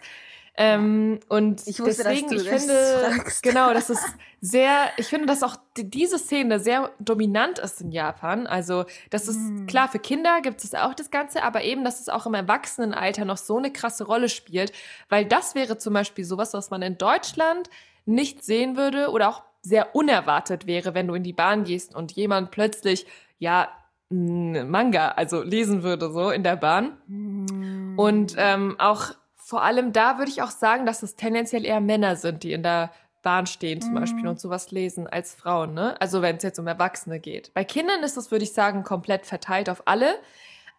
[0.55, 2.73] Ähm, und Ich wusste, deswegen, ich finde,
[3.15, 3.41] fragst.
[3.41, 4.03] genau, das ist
[4.41, 8.47] sehr, ich finde, dass auch die- diese Szene sehr dominant ist in Japan.
[8.47, 9.65] Also, das ist Mhm.
[9.67, 13.23] klar, für Kinder gibt es auch das Ganze, aber eben, dass es auch im Erwachsenenalter
[13.23, 14.73] noch so eine krasse Rolle spielt,
[15.09, 17.69] weil das wäre zum Beispiel sowas, was man in Deutschland
[18.05, 22.11] nicht sehen würde oder auch sehr unerwartet wäre, wenn du in die Bahn gehst und
[22.13, 23.05] jemand plötzlich,
[23.39, 23.69] ja,
[24.09, 26.97] Manga, also lesen würde, so in der Bahn.
[27.07, 27.93] Hm.
[27.97, 29.11] Und ähm, auch
[29.51, 32.63] vor allem da würde ich auch sagen, dass es tendenziell eher Männer sind, die in
[32.63, 32.89] der
[33.21, 35.99] Bahn stehen zum Beispiel und sowas lesen als Frauen, ne?
[35.99, 37.53] Also wenn es jetzt um Erwachsene geht.
[37.53, 40.15] Bei Kindern ist das, würde ich sagen, komplett verteilt auf alle.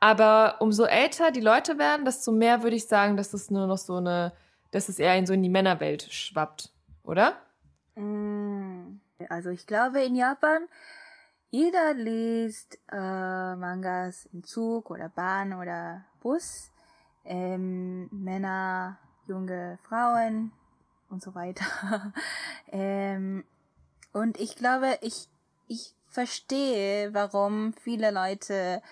[0.00, 3.76] Aber umso älter die Leute werden, desto mehr würde ich sagen, dass es nur noch
[3.76, 4.32] so eine,
[4.70, 6.70] dass es eher in so in die Männerwelt schwappt,
[7.04, 7.36] oder?
[7.94, 10.62] Mm, Also ich glaube in Japan,
[11.50, 16.71] jeder liest äh, Mangas im Zug oder Bahn oder Bus.
[17.24, 20.52] Ähm, Männer, junge Frauen
[21.08, 22.12] und so weiter.
[22.72, 23.44] ähm,
[24.12, 25.28] und ich glaube, ich,
[25.68, 28.82] ich verstehe, warum viele Leute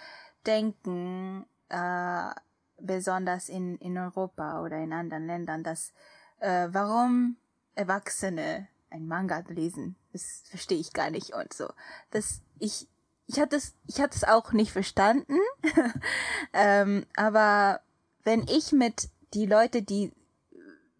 [0.46, 2.30] denken, äh,
[2.78, 5.92] besonders in, in Europa oder in anderen Ländern, dass
[6.40, 7.36] äh, warum
[7.74, 9.96] Erwachsene ein Manga lesen.
[10.12, 11.68] Das verstehe ich gar nicht und so.
[12.10, 12.88] Das ich
[13.26, 15.38] ich hatte es ich hatte es auch nicht verstanden.
[16.52, 17.80] ähm, aber
[18.24, 20.12] wenn ich mit die Leute, die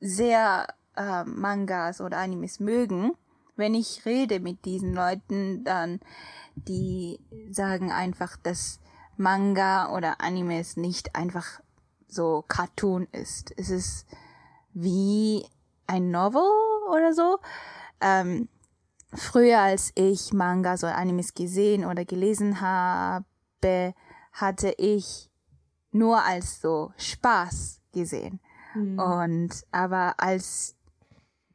[0.00, 3.12] sehr äh, Mangas oder Animes mögen,
[3.56, 6.00] wenn ich rede mit diesen Leuten, dann
[6.54, 8.80] die sagen einfach, dass
[9.16, 11.61] Manga oder Animes nicht einfach
[12.09, 13.52] so Cartoon ist.
[13.56, 14.06] Es ist
[14.72, 15.46] wie
[15.87, 16.42] ein Novel
[16.90, 17.38] oder so.
[18.00, 18.48] Ähm,
[19.12, 23.24] früher, als ich Mangas oder Animes gesehen oder gelesen habe,
[24.33, 25.30] hatte ich
[25.92, 28.40] nur als so Spaß gesehen.
[28.74, 30.76] Und aber als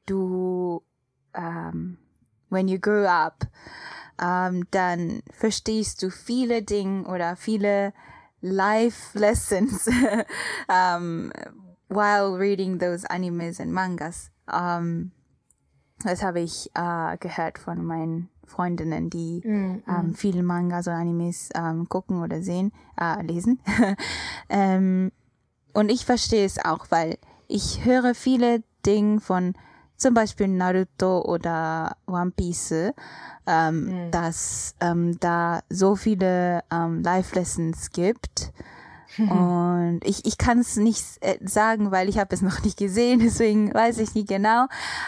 [0.06, 0.84] du,
[1.34, 1.98] ähm,
[2.50, 3.48] when you grow up,
[4.22, 7.94] ähm, dann verstehst du viele Dinge oder viele
[8.42, 9.88] life lessons
[10.68, 11.32] um,
[11.90, 14.30] while reading those animes and mangas.
[14.52, 15.12] Um,
[16.04, 21.90] das habe ich äh, gehört von meinen Freundinnen, die ähm, viele Mangas oder Animes ähm,
[21.90, 23.60] gucken oder sehen, äh, lesen.
[24.50, 25.12] ähm,
[25.74, 27.18] und ich verstehe es auch, weil
[27.48, 29.54] ich höre viele Dinge von
[29.98, 32.94] zum Beispiel Naruto oder One Piece,
[33.48, 38.52] ähm, dass ähm, da so viele ähm, Life Lessons gibt.
[39.18, 43.20] Und ich, ich kann es nicht äh, sagen, weil ich habe es noch nicht gesehen,
[43.24, 44.66] deswegen weiß ich nicht genau.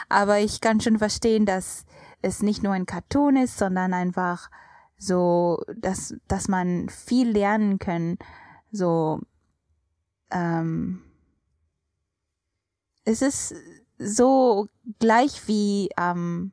[0.08, 1.86] Aber ich kann schon verstehen, dass
[2.22, 4.50] es nicht nur ein Cartoon ist, sondern einfach
[4.98, 8.18] so dass, dass man viel lernen kann.
[8.72, 9.22] So
[10.32, 11.04] ähm,
[13.06, 13.56] es ist
[14.00, 14.68] so
[15.00, 16.52] gleich wie ähm,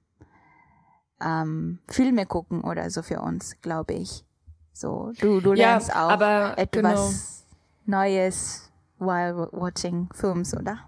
[1.21, 4.25] ähm, Filme gucken oder so für uns, glaube ich.
[4.73, 7.45] So, du, du lernst ja, auch etwas
[7.87, 8.01] genau.
[8.03, 10.79] Neues while watching Films, oder?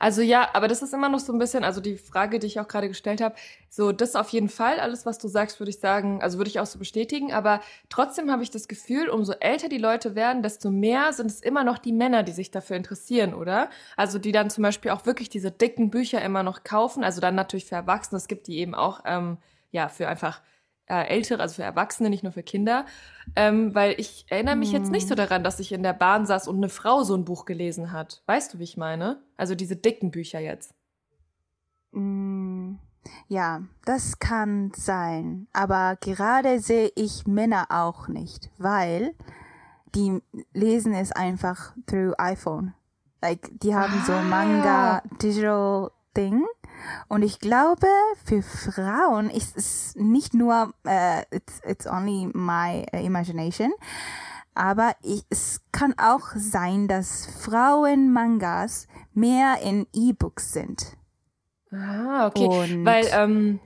[0.00, 2.58] Also ja, aber das ist immer noch so ein bisschen, also die Frage, die ich
[2.58, 3.34] auch gerade gestellt habe,
[3.68, 6.58] so das auf jeden Fall, alles, was du sagst, würde ich sagen, also würde ich
[6.58, 10.70] auch so bestätigen, aber trotzdem habe ich das Gefühl, umso älter die Leute werden, desto
[10.70, 13.68] mehr sind es immer noch die Männer, die sich dafür interessieren, oder?
[13.94, 17.34] Also die dann zum Beispiel auch wirklich diese dicken Bücher immer noch kaufen, also dann
[17.34, 19.36] natürlich für Erwachsene, es gibt die eben auch, ähm,
[19.70, 20.40] ja, für einfach
[20.90, 22.86] Ältere, also für Erwachsene, nicht nur für Kinder.
[23.36, 25.18] Ähm, weil ich erinnere mich jetzt nicht so hm.
[25.18, 28.22] daran, dass ich in der Bahn saß und eine Frau so ein Buch gelesen hat.
[28.26, 29.22] Weißt du, wie ich meine?
[29.36, 30.74] Also diese dicken Bücher jetzt.
[31.92, 32.74] Mm,
[33.28, 35.46] ja, das kann sein.
[35.52, 39.14] Aber gerade sehe ich Männer auch nicht, weil
[39.94, 40.20] die
[40.52, 42.74] lesen es einfach through iPhone.
[43.22, 44.04] Like, die haben ah.
[44.06, 46.44] so Manga Digital Ding
[47.08, 47.86] und ich glaube,
[48.24, 53.72] für Frauen ist es nicht nur, uh, it's, it's only my uh, imagination,
[54.54, 60.96] aber ich, es kann auch sein, dass Frauen-Mangas mehr in E-Books sind.
[61.72, 62.46] Ah, okay.
[62.46, 63.60] Und weil ähm,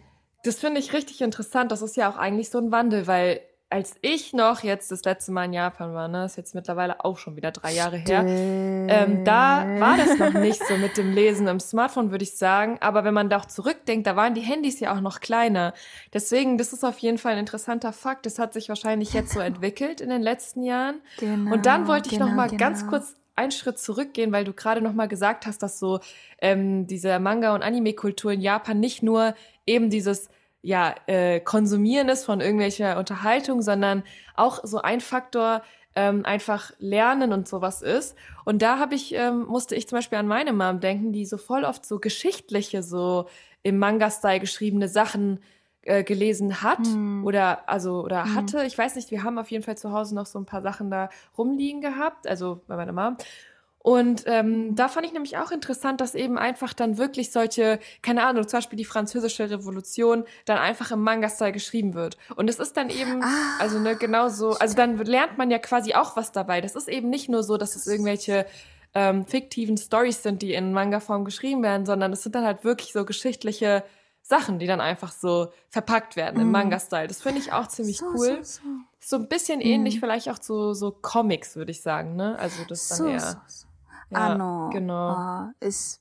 [0.44, 1.72] das finde ich richtig interessant.
[1.72, 3.40] Das ist ja auch eigentlich so ein Wandel, weil
[3.70, 7.18] als ich noch jetzt das letzte Mal in Japan war, ne, ist jetzt mittlerweile auch
[7.18, 11.48] schon wieder drei Jahre her, ähm, da war das noch nicht so mit dem Lesen
[11.48, 12.78] im Smartphone, würde ich sagen.
[12.80, 15.74] Aber wenn man da auch zurückdenkt, da waren die Handys ja auch noch kleiner.
[16.12, 18.26] Deswegen, das ist auf jeden Fall ein interessanter Fakt.
[18.26, 21.00] Das hat sich wahrscheinlich jetzt so entwickelt in den letzten Jahren.
[21.18, 22.60] Genau, Und dann wollte ich genau, noch mal genau.
[22.60, 25.98] ganz kurz einen Schritt zurückgehen, weil du gerade noch mal gesagt hast, dass so
[26.40, 29.34] ähm, diese Manga- und Anime-Kultur in Japan nicht nur
[29.66, 30.28] eben dieses
[30.64, 34.02] ja, äh, Konsumieren ist von irgendwelcher Unterhaltung, sondern
[34.34, 35.62] auch so ein Faktor
[35.94, 38.16] ähm, einfach Lernen und sowas ist.
[38.46, 41.36] Und da habe ich, ähm, musste ich zum Beispiel an meine Mom denken, die so
[41.36, 43.28] voll oft so geschichtliche, so
[43.62, 45.40] im Manga-Style geschriebene Sachen
[45.82, 47.24] äh, gelesen hat hm.
[47.26, 48.34] oder also oder hm.
[48.34, 48.64] hatte.
[48.64, 50.90] Ich weiß nicht, wir haben auf jeden Fall zu Hause noch so ein paar Sachen
[50.90, 53.18] da rumliegen gehabt, also bei meiner Mom.
[53.84, 58.24] Und ähm, da fand ich nämlich auch interessant, dass eben einfach dann wirklich solche, keine
[58.24, 62.16] Ahnung, zum Beispiel die französische Revolution dann einfach im Manga-Style geschrieben wird.
[62.34, 63.58] Und es ist dann eben, ah.
[63.58, 66.62] also ne, genau so, also dann lernt man ja quasi auch was dabei.
[66.62, 68.46] Das ist eben nicht nur so, dass es irgendwelche
[68.94, 72.94] ähm, fiktiven Stories sind, die in Manga-Form geschrieben werden, sondern es sind dann halt wirklich
[72.94, 73.84] so geschichtliche
[74.22, 76.40] Sachen, die dann einfach so verpackt werden mm.
[76.40, 76.52] im mhm.
[76.52, 77.08] Manga-Style.
[77.08, 78.38] Das finde ich auch ziemlich so, cool.
[78.42, 78.68] So, so.
[78.98, 80.00] so, ein bisschen ähnlich mm.
[80.00, 82.38] vielleicht auch zu so Comics, würde ich sagen, ne?
[82.38, 83.42] Also das dann eher.
[84.14, 84.70] あの、
[85.10, 86.00] あ is,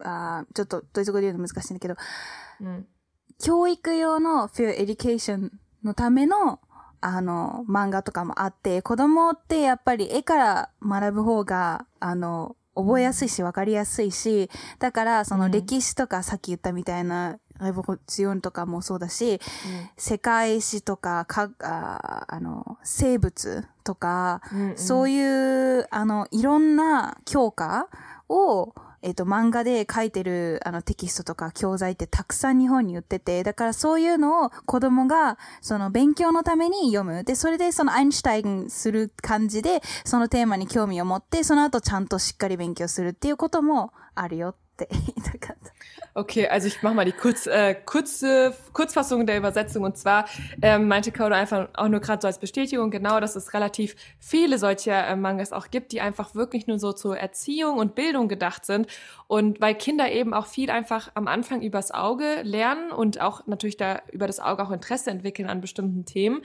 [0.00, 1.96] あちょっとドイツ語で言うの難しいんだけど、
[2.60, 2.86] うん、
[3.42, 5.50] 教育用の for education
[5.82, 6.60] のための
[7.04, 14.48] あの、漫画とかもあって、子供ってやっぱり絵から学ぶ方が、あの、覚えやすいし、わかりやすいし、
[14.78, 19.38] だから、その歴史とか、さっき言ったみたいな、レボリューションとかもそうだし、うん、
[19.96, 27.88] 世界史とか、か、ああの、生物とか、うんうん、そういう、あの、いろんな教科
[28.28, 37.24] を、えっ、ー、と、漫画で書いてるあのテキストとか教材ってたくさん日本に売ってて、だからそういうのを子供がその勉強のために読む。
[37.24, 45.72] で、それでそのアインシュタインする感じで、そのテーマに興味を持って、その後ちゃんとしっかり勉強するっていうこともあるよって言いたかった。
[46.14, 49.82] Okay, also ich mache mal die kurz, äh, kurze Kurzfassung der Übersetzung.
[49.82, 50.26] Und zwar
[50.60, 54.58] ähm, meinte Kodo einfach auch nur gerade so als Bestätigung, genau, dass es relativ viele
[54.58, 58.66] solcher äh, Mangas auch gibt, die einfach wirklich nur so zur Erziehung und Bildung gedacht
[58.66, 58.88] sind.
[59.26, 63.78] Und weil Kinder eben auch viel einfach am Anfang übers Auge lernen und auch natürlich
[63.78, 66.42] da über das Auge auch Interesse entwickeln an bestimmten Themen.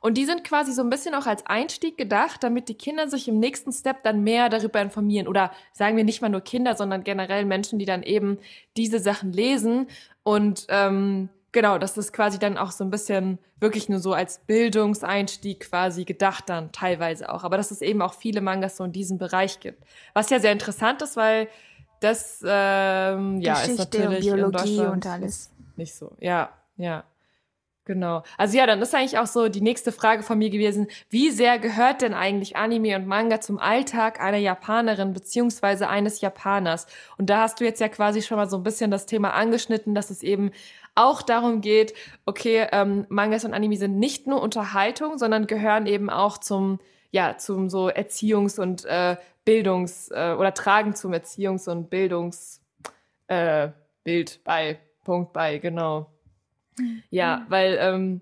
[0.00, 3.28] Und die sind quasi so ein bisschen auch als Einstieg gedacht, damit die Kinder sich
[3.28, 5.28] im nächsten Step dann mehr darüber informieren.
[5.28, 8.38] Oder sagen wir nicht mal nur Kinder, sondern generell Menschen, die dann eben
[8.76, 9.88] diese Sachen lesen.
[10.22, 14.38] Und ähm, genau, das ist quasi dann auch so ein bisschen wirklich nur so als
[14.46, 17.44] Bildungseinstieg quasi gedacht dann teilweise auch.
[17.44, 19.84] Aber dass es eben auch viele Mangas so in diesem Bereich gibt.
[20.14, 21.48] Was ja sehr interessant ist, weil
[22.00, 25.50] das ähm, ja ist natürlich und Biologie und alles.
[25.76, 26.12] Nicht so.
[26.20, 27.04] Ja, ja.
[27.86, 28.22] Genau.
[28.36, 31.58] Also ja, dann ist eigentlich auch so die nächste Frage von mir gewesen, wie sehr
[31.58, 36.86] gehört denn eigentlich Anime und Manga zum Alltag einer Japanerin beziehungsweise eines Japaners?
[37.16, 39.94] Und da hast du jetzt ja quasi schon mal so ein bisschen das Thema angeschnitten,
[39.94, 40.50] dass es eben
[40.94, 41.94] auch darum geht,
[42.26, 47.38] okay, ähm, Mangas und Anime sind nicht nur Unterhaltung, sondern gehören eben auch zum, ja,
[47.38, 49.16] zum so Erziehungs- und äh,
[49.46, 52.60] Bildungs- äh, oder tragen zum Erziehungs- und Bildungsbild
[53.28, 56.06] äh, bei, Punkt bei, genau.
[57.10, 57.50] Ja, mhm.
[57.50, 58.20] weil ähm,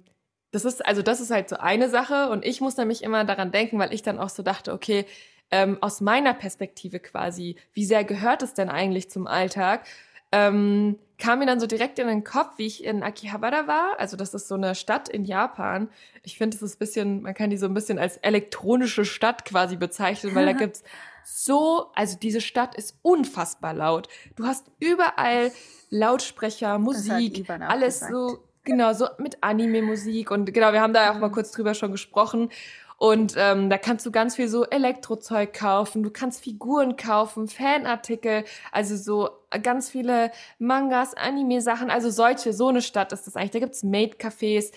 [0.51, 3.53] das ist, also das ist halt so eine Sache und ich muss nämlich immer daran
[3.53, 5.05] denken, weil ich dann auch so dachte, okay,
[5.51, 9.87] ähm, aus meiner Perspektive quasi, wie sehr gehört es denn eigentlich zum Alltag?
[10.31, 13.99] Ähm, kam mir dann so direkt in den Kopf, wie ich in Akihabara war.
[13.99, 15.89] Also das ist so eine Stadt in Japan.
[16.23, 19.45] Ich finde, es ist ein bisschen, man kann die so ein bisschen als elektronische Stadt
[19.45, 20.83] quasi bezeichnen, weil da gibt's
[21.31, 24.09] so, also diese Stadt ist unfassbar laut.
[24.35, 25.53] Du hast überall
[25.91, 28.13] Lautsprecher, Musik, alles gesagt.
[28.13, 31.93] so, genau, so mit Anime-Musik und genau, wir haben da auch mal kurz drüber schon
[31.93, 32.51] gesprochen.
[32.97, 38.45] Und ähm, da kannst du ganz viel so Elektrozeug kaufen, du kannst Figuren kaufen, Fanartikel,
[38.73, 39.29] also so
[39.63, 43.53] ganz viele Mangas, Anime-Sachen, also solche, so eine Stadt ist das eigentlich.
[43.53, 44.73] Da gibt's Maid-Cafés.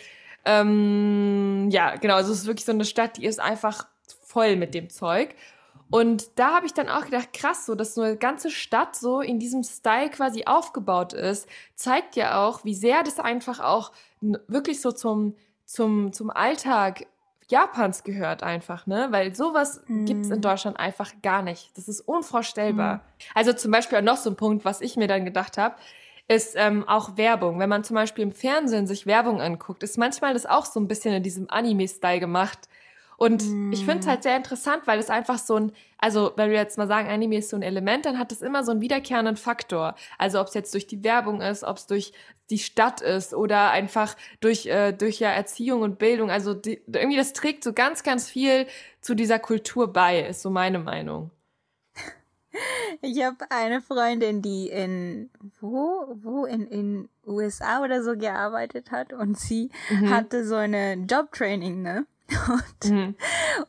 [0.46, 3.88] Ähm, ja, genau, also es ist wirklich so eine Stadt, die ist einfach
[4.22, 5.34] voll mit dem Zeug.
[5.92, 9.22] Und da habe ich dann auch gedacht, krass, so dass so eine ganze Stadt so
[9.22, 13.92] in diesem Style quasi aufgebaut ist, zeigt ja auch, wie sehr das einfach auch
[14.48, 15.36] wirklich so zum,
[15.66, 17.06] zum, zum Alltag
[17.50, 19.08] Japans gehört einfach, ne?
[19.12, 20.06] Weil sowas mm.
[20.06, 21.78] gibt's in Deutschland einfach gar nicht.
[21.78, 22.96] Das ist unvorstellbar.
[22.96, 23.02] Mm.
[23.36, 25.76] Also zum Beispiel auch noch so ein Punkt, was ich mir dann gedacht habe,
[26.30, 27.60] ist ähm, auch Werbung.
[27.60, 30.88] Wenn man zum Beispiel im Fernsehen sich Werbung anguckt, ist manchmal das auch so ein
[30.88, 32.70] bisschen in diesem Anime-Style gemacht.
[33.22, 33.72] Und mm.
[33.72, 36.80] ich finde es halt sehr interessant, weil es einfach so ein, also wenn wir jetzt
[36.80, 39.94] mal sagen, Anime ist so ein Element, dann hat es immer so einen wiederkehrenden Faktor.
[40.18, 42.14] Also ob es jetzt durch die Werbung ist, ob es durch
[42.50, 46.32] die Stadt ist oder einfach durch, äh, durch ja Erziehung und Bildung.
[46.32, 48.66] Also die, irgendwie das trägt so ganz, ganz viel
[49.02, 51.30] zu dieser Kultur bei, ist so meine Meinung.
[53.02, 55.30] Ich habe eine Freundin, die in
[55.62, 60.10] wo wo in in USA oder so gearbeitet hat und sie mhm.
[60.10, 62.06] hatte so eine Jobtraining, ne?
[62.48, 63.16] Und, mhm.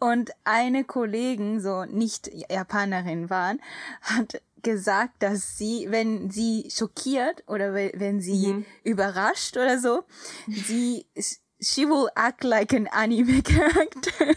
[0.00, 3.60] und eine Kollegin, so nicht Japanerin waren,
[4.02, 8.66] hat gesagt, dass sie, wenn sie schockiert oder wenn sie mhm.
[8.84, 10.04] überrascht oder so,
[10.46, 11.06] sie,
[11.60, 14.26] she will act like an anime character.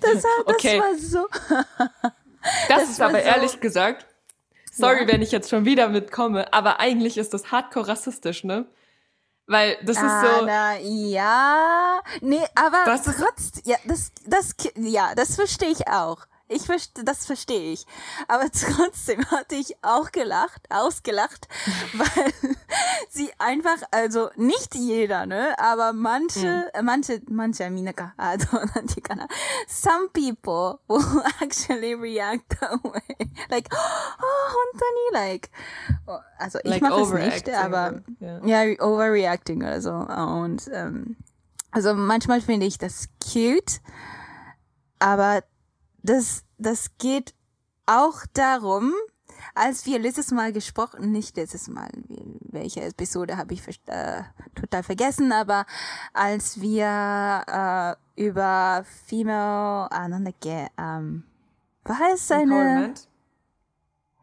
[0.00, 0.80] das, war, das okay.
[0.80, 1.26] war so.
[1.48, 4.06] das, das ist aber so, ehrlich gesagt,
[4.70, 5.08] sorry, ja.
[5.08, 8.66] wenn ich jetzt schon wieder mitkomme, aber eigentlich ist das hardcore rassistisch, ne?
[9.52, 10.46] Weil das ist so.
[10.46, 12.00] Na, ja.
[12.22, 16.26] Nee, aber trotzdem, ja, das, das, ja, das verstehe ich auch.
[16.52, 17.86] Ich verstehe, das verstehe ich.
[18.28, 21.48] Aber trotzdem hatte ich auch gelacht, ausgelacht,
[21.94, 22.32] weil
[23.08, 26.84] sie einfach, also nicht jeder, ne, aber manche, mm.
[26.84, 28.46] manche, manche, minaka, also,
[29.66, 33.30] some people will actually react that way.
[33.50, 35.50] Like, oh, hontoni, like,
[36.06, 39.92] oh, also ich like mache es nicht, aber, ja, yeah, overreacting oder so.
[39.92, 41.16] Und, ähm,
[41.70, 43.80] also manchmal finde ich das cute,
[44.98, 45.42] aber
[46.02, 47.34] das, das geht
[47.86, 48.92] auch darum,
[49.54, 51.90] als wir letztes Mal gesprochen, nicht letztes Mal,
[52.40, 54.22] welche Episode habe ich äh,
[54.54, 55.66] total vergessen, aber
[56.12, 60.08] als wir äh, über Female, ah,
[60.78, 61.24] ähm,
[61.84, 62.42] was heißt eine?
[62.42, 63.08] Empowerment.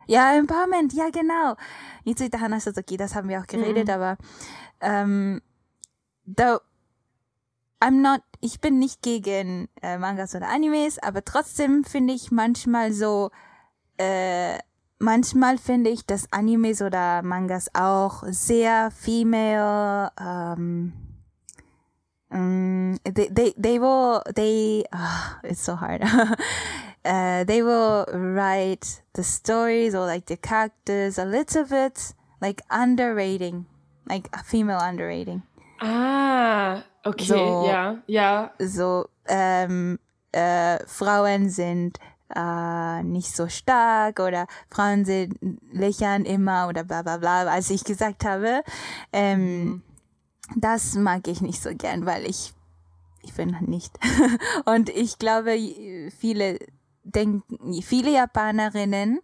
[0.08, 1.56] Ja, Empowerment, ja genau.
[2.98, 3.94] das haben wir auch geredet, mhm.
[3.94, 4.18] aber
[4.82, 5.42] ähm,
[6.26, 6.60] da
[7.82, 12.94] I'm not, ich bin nicht gegen äh, Mangas oder Animes, aber trotzdem finde ich manchmal
[12.94, 13.32] so,
[13.98, 14.58] äh,
[15.00, 20.94] manchmal finde ich, dass Animes oder Mangas auch sehr female, um,
[22.32, 26.02] um, they, they, they will, they, oh, it's so hard.
[26.04, 26.36] uh,
[27.46, 33.66] they will write the stories or like the characters a little bit like underrating,
[34.08, 35.44] like female underrating.
[35.80, 38.52] Ah, Okay, so, ja, ja.
[38.60, 40.00] So, ähm,
[40.32, 41.98] äh, Frauen sind
[42.36, 45.38] äh, nicht so stark oder Frauen sind
[45.72, 48.64] lächeln immer oder bla bla bla, als ich gesagt habe.
[49.14, 49.84] Ähm, mhm.
[50.56, 52.54] Das mag ich nicht so gern, weil ich,
[53.22, 53.98] ich bin nicht.
[54.66, 55.58] Und ich glaube,
[56.18, 56.60] viele
[57.04, 59.20] denken, viele Japanerinnen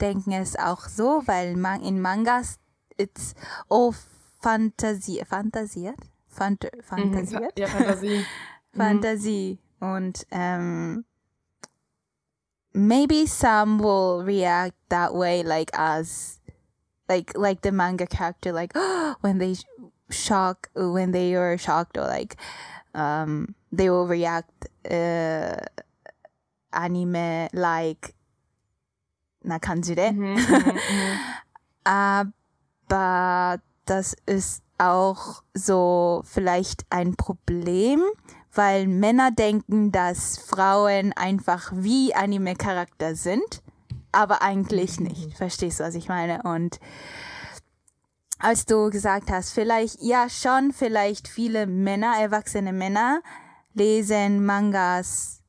[0.00, 2.58] denken es auch so, weil man in Mangas
[2.98, 3.34] it's
[3.68, 3.92] all
[4.45, 5.99] Fantasie, fantasiert
[6.31, 7.59] Fant mhm, fantasiert.
[7.59, 8.25] Ja, Fantasie.
[8.75, 9.59] Fantasie.
[9.79, 9.87] Mhm.
[9.95, 11.05] Und ähm,
[12.73, 16.39] maybe some will react that way like us.
[17.09, 18.73] Like like the manga character, like
[19.21, 19.55] when they
[20.09, 22.37] shock when they are shocked or like
[22.93, 25.57] um they will react uh,
[26.71, 28.13] anime like
[29.43, 30.11] な感じで。
[30.11, 30.37] Mhm,
[31.83, 38.02] Aber das ist auch so vielleicht ein Problem,
[38.52, 43.62] weil Männer denken, dass Frauen einfach wie Anime-Charakter sind,
[44.12, 45.06] aber eigentlich mhm.
[45.06, 45.36] nicht.
[45.36, 46.42] Verstehst du, was ich meine?
[46.42, 46.78] Und
[48.38, 53.20] als du gesagt hast, vielleicht, ja schon, vielleicht viele Männer, erwachsene Männer
[53.72, 55.42] lesen Mangas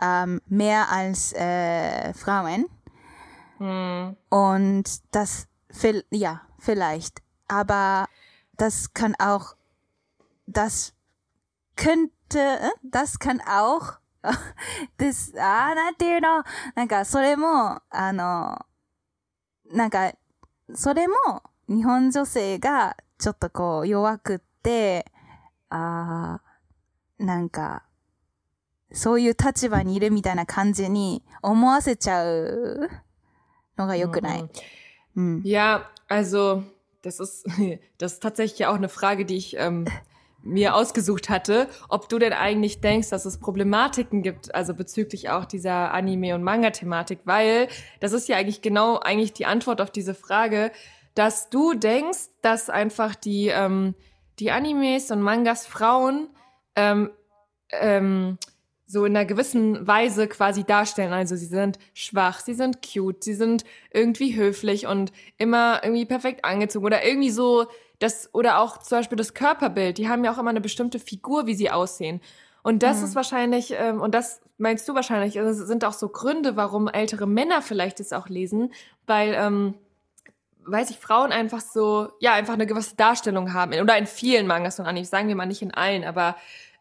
[0.00, 2.66] ähm, mehr als äh, Frauen.
[3.58, 4.16] Hm.
[4.28, 5.46] Und das,
[6.10, 7.23] ja, vielleicht.
[7.48, 8.08] Aber
[8.56, 9.56] das kann auch,
[10.46, 10.94] das
[11.76, 13.98] könnte, äh, das kann auch
[14.96, 16.42] です、あー、なんていうの
[16.74, 18.64] なんか、それも、あの、
[19.70, 20.12] なんか、
[20.74, 21.14] それも、
[21.68, 25.12] 日本女性が、ちょっとこう、弱くって、
[25.68, 27.84] あー、なんか、
[28.92, 32.88] そういう立場にいるみたいな感じに思わせちゃう
[33.76, 34.50] のが良くない。
[35.16, 35.42] うん。
[35.42, 36.62] Ja, also,
[37.04, 37.46] das ist,
[37.98, 39.86] das ist tatsächlich auch eine Frage, die ich ähm,
[40.42, 45.46] mir ausgesucht hatte, ob du denn eigentlich denkst, dass es Problematiken gibt, also bezüglich auch
[45.46, 47.68] dieser Anime- und Manga-Thematik, weil
[48.00, 50.70] das ist ja eigentlich genau eigentlich die Antwort auf diese Frage,
[51.14, 53.94] dass du denkst, dass einfach die, ähm,
[54.38, 56.28] die Animes und Mangas Frauen
[56.76, 57.10] ähm,
[57.70, 58.38] ähm,
[58.86, 61.12] so in einer gewissen Weise quasi darstellen.
[61.12, 66.44] Also sie sind schwach, sie sind cute, sie sind irgendwie höflich und immer irgendwie perfekt
[66.44, 67.66] angezogen oder irgendwie so
[67.98, 71.46] das, oder auch zum Beispiel das Körperbild, die haben ja auch immer eine bestimmte Figur,
[71.46, 72.20] wie sie aussehen.
[72.62, 73.04] Und das mhm.
[73.04, 77.26] ist wahrscheinlich, ähm, und das meinst du wahrscheinlich, also sind auch so Gründe, warum ältere
[77.26, 78.72] Männer vielleicht es auch lesen,
[79.06, 79.74] weil, ähm,
[80.66, 83.78] weiß ich, Frauen einfach so, ja, einfach eine gewisse Darstellung haben.
[83.80, 86.36] Oder in vielen Mangas und Animes, sagen wir mal nicht in allen, aber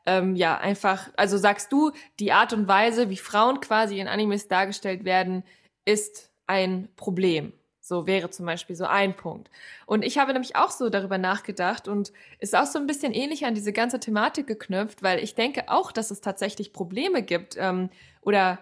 [0.05, 4.47] ähm, ja, einfach, also sagst du, die Art und Weise, wie Frauen quasi in Animes
[4.47, 5.43] dargestellt werden,
[5.85, 7.53] ist ein Problem.
[7.79, 9.49] So wäre zum Beispiel so ein Punkt.
[9.85, 13.45] Und ich habe nämlich auch so darüber nachgedacht und ist auch so ein bisschen ähnlich
[13.45, 17.89] an diese ganze Thematik geknüpft, weil ich denke auch, dass es tatsächlich Probleme gibt ähm,
[18.21, 18.59] oder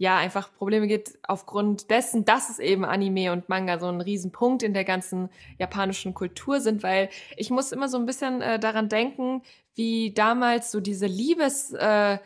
[0.00, 4.62] ja, einfach Probleme gibt aufgrund dessen, dass es eben Anime und Manga so ein Riesenpunkt
[4.62, 5.28] in der ganzen
[5.58, 9.42] japanischen Kultur sind, weil ich muss immer so ein bisschen äh, daran denken,
[9.74, 12.16] wie damals so diese Liebes, äh,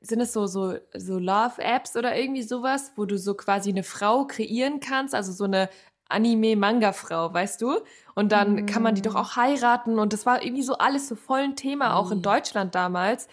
[0.00, 4.24] sind es so, so, so Love-Apps oder irgendwie sowas, wo du so quasi eine Frau
[4.28, 5.68] kreieren kannst, also so eine
[6.08, 7.80] Anime-Manga-Frau, weißt du?
[8.14, 8.66] Und dann mm.
[8.66, 9.16] kann man die doch mm.
[9.16, 12.22] auch heiraten und das war irgendwie so alles so voll ein Thema, auch in mm.
[12.22, 13.26] Deutschland damals.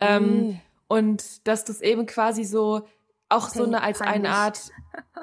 [0.00, 0.60] Ähm, mm.
[0.88, 2.82] Und dass das eben quasi so
[3.28, 4.70] auch so eine als eine Art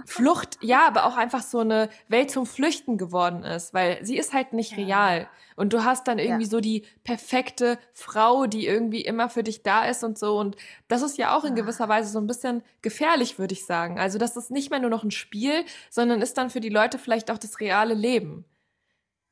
[0.05, 4.33] Flucht, ja, aber auch einfach so eine Welt zum Flüchten geworden ist, weil sie ist
[4.33, 4.85] halt nicht ja.
[4.85, 5.29] real.
[5.55, 6.49] Und du hast dann irgendwie ja.
[6.49, 10.37] so die perfekte Frau, die irgendwie immer für dich da ist und so.
[10.37, 13.97] Und das ist ja auch in gewisser Weise so ein bisschen gefährlich, würde ich sagen.
[13.97, 16.99] Also das ist nicht mehr nur noch ein Spiel, sondern ist dann für die Leute
[16.99, 18.45] vielleicht auch das reale Leben.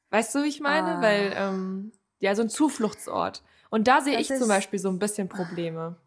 [0.09, 0.97] Weißt du, wie ich meine?
[0.97, 1.01] Ah.
[1.01, 3.43] Weil, ähm, ja, so ein Zufluchtsort.
[3.69, 5.97] Und da sehe ich zum Beispiel so ein bisschen Probleme.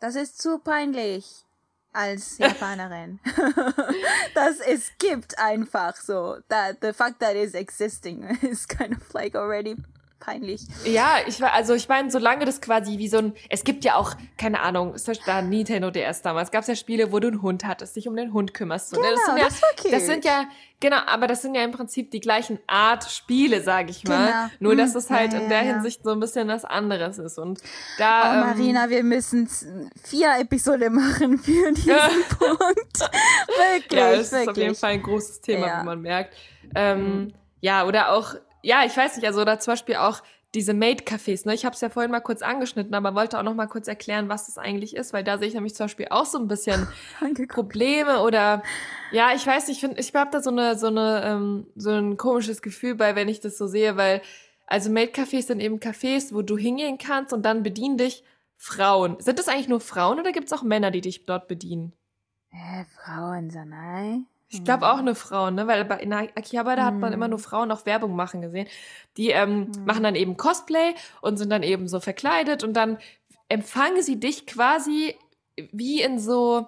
[0.00, 1.44] Das ist zu peinlich
[1.92, 3.20] als Japanerin.
[4.34, 6.38] dass es gibt einfach so.
[6.48, 9.76] That the fact that is existing is kind of like already
[10.22, 10.62] peinlich.
[10.84, 13.96] Ja, ich war, also ich meine, solange das quasi wie so ein, es gibt ja
[13.96, 14.94] auch, keine Ahnung,
[15.26, 18.14] da Nintendo DS damals, gab es ja Spiele, wo du einen Hund hattest, dich um
[18.16, 18.92] den Hund kümmerst.
[18.92, 19.92] Genau, das, sind ja, das, war cute.
[19.92, 20.44] das sind ja,
[20.78, 24.26] genau, aber das sind ja im Prinzip die gleichen Art Spiele, sage ich mal.
[24.26, 24.48] Genau.
[24.60, 27.18] Nur, dass hm, es halt ja, in der ja, Hinsicht so ein bisschen was anderes
[27.18, 27.38] ist.
[27.38, 27.60] Und
[27.98, 28.22] da.
[28.22, 29.48] Oh, ähm, Marina, wir müssen
[30.04, 31.94] vier Episoden machen für diesen
[32.38, 33.00] Punkt.
[33.00, 34.42] wirklich, ja, das wirklich.
[34.42, 36.34] ist auf jeden Fall ein großes Thema, wie man merkt.
[36.76, 37.34] Ähm, mhm.
[37.60, 40.22] Ja, oder auch ja, ich weiß nicht, also da zum Beispiel auch
[40.54, 41.54] diese Maid-Cafés, ne?
[41.54, 44.28] Ich habe es ja vorhin mal kurz angeschnitten, aber wollte auch noch mal kurz erklären,
[44.28, 46.88] was das eigentlich ist, weil da sehe ich nämlich zum Beispiel auch so ein bisschen
[47.48, 48.62] Probleme oder
[49.12, 51.90] ja, ich weiß nicht, ich finde, ich habe da so eine so eine ähm, so
[51.90, 54.20] ein komisches Gefühl bei, wenn ich das so sehe, weil
[54.66, 58.22] also Maid-Cafés sind eben Cafés, wo du hingehen kannst und dann bedienen dich
[58.56, 59.16] Frauen.
[59.20, 61.94] Sind das eigentlich nur Frauen oder gibt es auch Männer, die dich dort bedienen?
[62.50, 64.26] Äh, Frauen, so nein.
[64.52, 65.66] Ich glaube auch eine Frau, ne?
[65.66, 66.86] Weil bei, in Akihabara mhm.
[66.86, 68.68] hat man immer nur Frauen auch Werbung machen gesehen.
[69.16, 69.84] Die ähm, mhm.
[69.86, 72.98] machen dann eben Cosplay und sind dann eben so verkleidet und dann
[73.48, 75.16] empfangen sie dich quasi
[75.72, 76.66] wie in so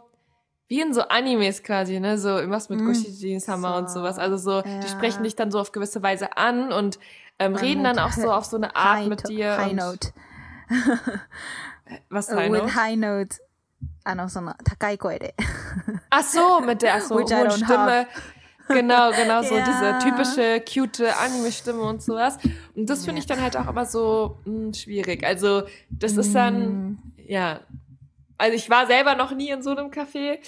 [0.68, 2.16] wie in so Animes quasi, ne?
[2.16, 2.86] So was mit mhm.
[2.86, 3.78] Goshijin-sama so.
[3.78, 4.18] und sowas.
[4.18, 4.80] Also so, ja.
[4.80, 6.98] die sprechen dich dann so auf gewisse Weise an und
[7.38, 9.58] ähm, reden dann auch so auf so eine Art high mit dir.
[9.58, 10.12] High Note.
[12.08, 12.64] was High Note?
[12.64, 13.36] With High Note.
[14.03, 15.35] あの、その、高い声で。
[16.09, 18.07] Ach so, mit der so hohen Stimme.
[18.67, 19.65] Genau, genau, so ja.
[19.65, 22.37] diese typische, cute Anime-Stimme und sowas.
[22.75, 25.25] Und das finde ich dann halt auch immer so mh, hm, schwierig.
[25.25, 26.97] Also, das ist dann, mm.
[27.27, 27.61] ja,
[28.39, 30.39] also ich war selber noch nie in so einem Café.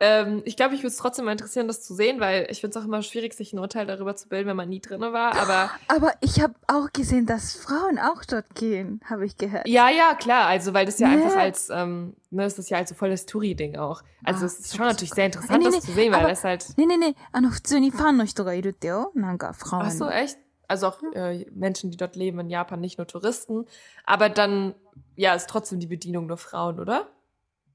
[0.00, 2.78] Ähm, ich glaube, ich würde es trotzdem mal interessieren, das zu sehen, weil ich finde
[2.78, 5.34] es auch immer schwierig, sich ein Urteil darüber zu bilden, wenn man nie drin war.
[5.34, 9.66] Aber, aber ich habe auch gesehen, dass Frauen auch dort gehen, habe ich gehört.
[9.66, 10.46] Ja, ja, klar.
[10.46, 11.22] Also, weil das ja nee.
[11.22, 14.02] einfach als, ähm, ne, das ist ja halt so voll das Touri-Ding auch.
[14.24, 16.44] Also, ah, es ist schon natürlich sehr interessant, nee, nee, das zu sehen, weil das
[16.44, 16.66] halt.
[16.76, 17.14] Nee, nee, nee.
[17.32, 19.10] あの、普通にファンの人がいるってよ。
[19.14, 19.86] なんか、Frauen.
[19.86, 20.38] Ach so, echt?
[20.68, 23.64] Also auch äh, Menschen, die dort leben in Japan, nicht nur Touristen.
[24.04, 24.74] Aber dann,
[25.16, 27.08] ja, ist trotzdem die Bedienung nur Frauen, oder?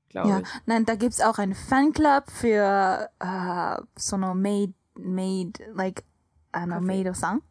[0.10, 0.48] Glaube ja, ich.
[0.66, 6.04] nein, da gibt's auch einen Fanclub für uh, その maid, maid, like,
[6.52, 7.44] あの、メイドさん。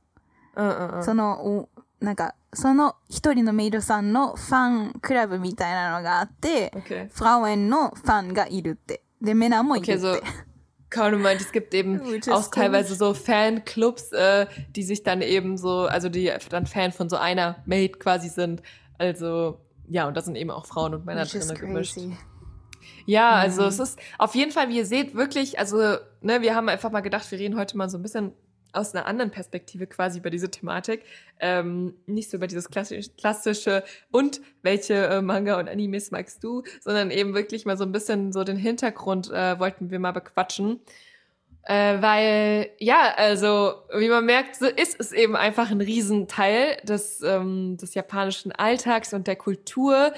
[0.55, 1.05] うんうんうん。
[1.05, 1.68] その、
[2.01, 7.11] なんか、その一人のメイドさんのファンクラブみたいなのがあって、okay.
[7.11, 9.03] Frauen のファンがいるって。
[9.20, 9.95] で、Männer もいるって。
[9.95, 10.23] Okay, so
[10.93, 14.47] Kaum meint, es gibt eben auch teilweise so Fanclubs, äh,
[14.77, 18.62] die sich dann eben so, also die dann Fan von so einer Maid quasi sind.
[18.99, 19.59] Also,
[19.89, 21.97] ja, und da sind eben auch Frauen und Männer drin gemischt.
[23.08, 23.68] Ja, also mhm.
[23.70, 25.78] es ist auf jeden Fall, wie ihr seht, wirklich, also,
[26.22, 28.34] ne, wir haben einfach mal gedacht, wir reden heute mal so ein bisschen
[28.74, 31.03] aus einer anderen Perspektive quasi über diese Thematik.
[31.39, 36.64] Ähm, nicht so über dieses klassisch, klassische und welche äh, Manga und Animes magst du,
[36.82, 40.82] sondern eben wirklich mal so ein bisschen so den Hintergrund äh, wollten wir mal bequatschen.
[41.64, 47.22] Äh, weil, ja, also, wie man merkt, so ist es eben einfach ein Riesenteil des,
[47.24, 50.14] ähm, des japanischen Alltags und der Kultur.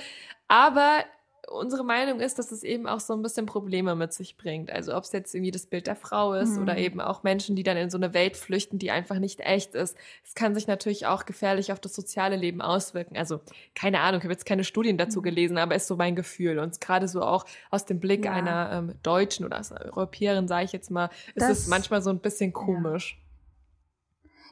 [0.48, 1.04] Aber
[1.50, 4.72] unsere Meinung ist, dass es eben auch so ein bisschen Probleme mit sich bringt.
[4.72, 6.64] Also ob es jetzt irgendwie das Bild der Frau ist mhm.
[6.64, 9.76] oder eben auch Menschen, die dann in so eine Welt flüchten, die einfach nicht echt
[9.76, 9.98] ist.
[10.24, 13.18] Es kann sich natürlich auch gefährlich auf das soziale Leben auswirken.
[13.18, 13.42] Also
[13.76, 15.24] keine Ahnung, ich habe jetzt keine Studien dazu mhm.
[15.24, 16.60] gelesen, aber ist so mein Gefühl.
[16.60, 18.34] Und gerade so auch aus dem Blick ja.
[18.34, 22.20] einer ähm, Deutschen oder Europäerin, sage ich jetzt mal, ist das, es manchmal so ein
[22.20, 23.20] bisschen komisch.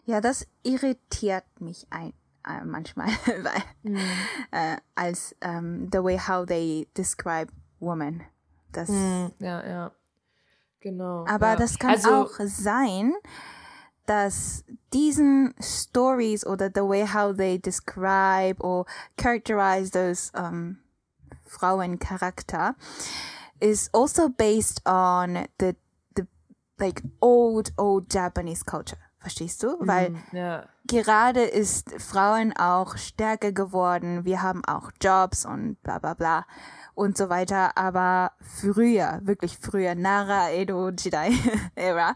[0.05, 2.13] Ja, ja das irritiert mich ein
[2.47, 3.07] äh, manchmal,
[3.43, 3.97] weil, mm.
[4.51, 8.23] äh, als ähm, the way how they describe women.
[8.71, 9.91] Das, mm, ja, ja.
[10.79, 11.25] Genau.
[11.27, 11.55] Aber ja.
[11.55, 13.13] das kann also, auch sein,
[14.05, 18.85] dass diesen Stories oder the way how they describe or
[19.17, 20.77] characterize those um,
[21.45, 22.75] Frauencharakter
[23.59, 25.75] is also based on the
[26.15, 26.27] the
[26.79, 28.99] like old old Japanese culture.
[29.19, 29.75] Verstehst du?
[29.79, 30.69] Weil mm, ja.
[30.87, 34.25] Gerade ist Frauen auch stärker geworden.
[34.25, 36.45] Wir haben auch Jobs und bla bla bla
[36.95, 37.77] und so weiter.
[37.77, 41.31] Aber früher, wirklich früher, Nara Edo Jidai
[41.75, 42.15] Era,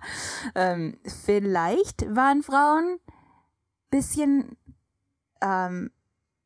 [0.55, 2.99] ähm, vielleicht waren Frauen
[3.91, 4.57] bisschen
[5.41, 5.91] ähm,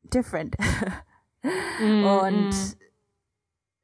[0.04, 0.56] different.
[1.80, 2.78] mm, und mm.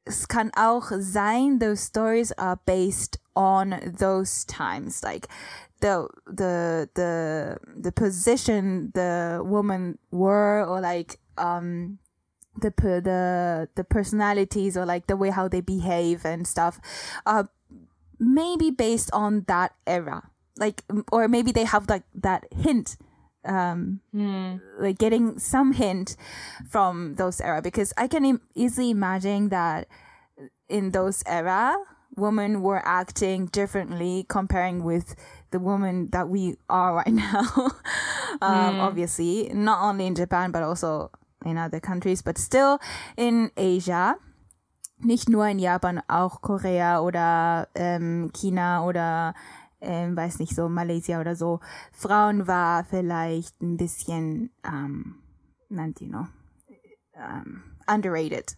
[0.04, 5.02] es kann auch sein, those stories are based on those times.
[5.02, 5.28] Like
[5.82, 11.98] the the the the position the woman were or like um
[12.60, 16.80] the the the personalities or like the way how they behave and stuff
[17.26, 17.44] uh
[18.18, 22.96] maybe based on that era like or maybe they have like that hint
[23.44, 24.60] um mm.
[24.78, 26.14] like getting some hint
[26.68, 29.88] from those era because i can Im- easily imagine that
[30.68, 31.74] in those era
[32.16, 35.14] women were acting differently comparing with
[35.50, 37.44] the woman that we are right now.
[38.40, 38.80] um, mm.
[38.80, 41.10] Obviously, not only in Japan, but also
[41.44, 42.78] in other countries, but still
[43.16, 44.16] in Asia.
[45.04, 49.34] Nicht nur in Japan, auch Korea oder ähm, China oder
[49.80, 51.58] ähm, weiß nicht so Malaysia oder so.
[51.90, 55.16] Frauen war vielleicht ein bisschen, ähm,
[55.68, 56.28] nannt you know,
[57.16, 58.56] ähm, underrated.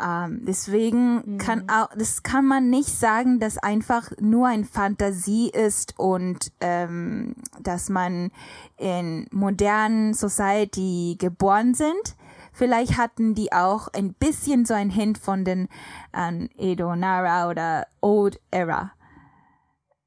[0.00, 1.38] Ähm, deswegen mhm.
[1.38, 7.34] kann auch, das kann man nicht sagen, dass einfach nur ein Fantasie ist und ähm,
[7.60, 8.30] dass man
[8.76, 12.16] in modernen Society geboren sind.
[12.52, 15.68] Vielleicht hatten die auch ein bisschen so ein Hint von den
[16.12, 18.92] ähm, Edo Nara oder Old Era.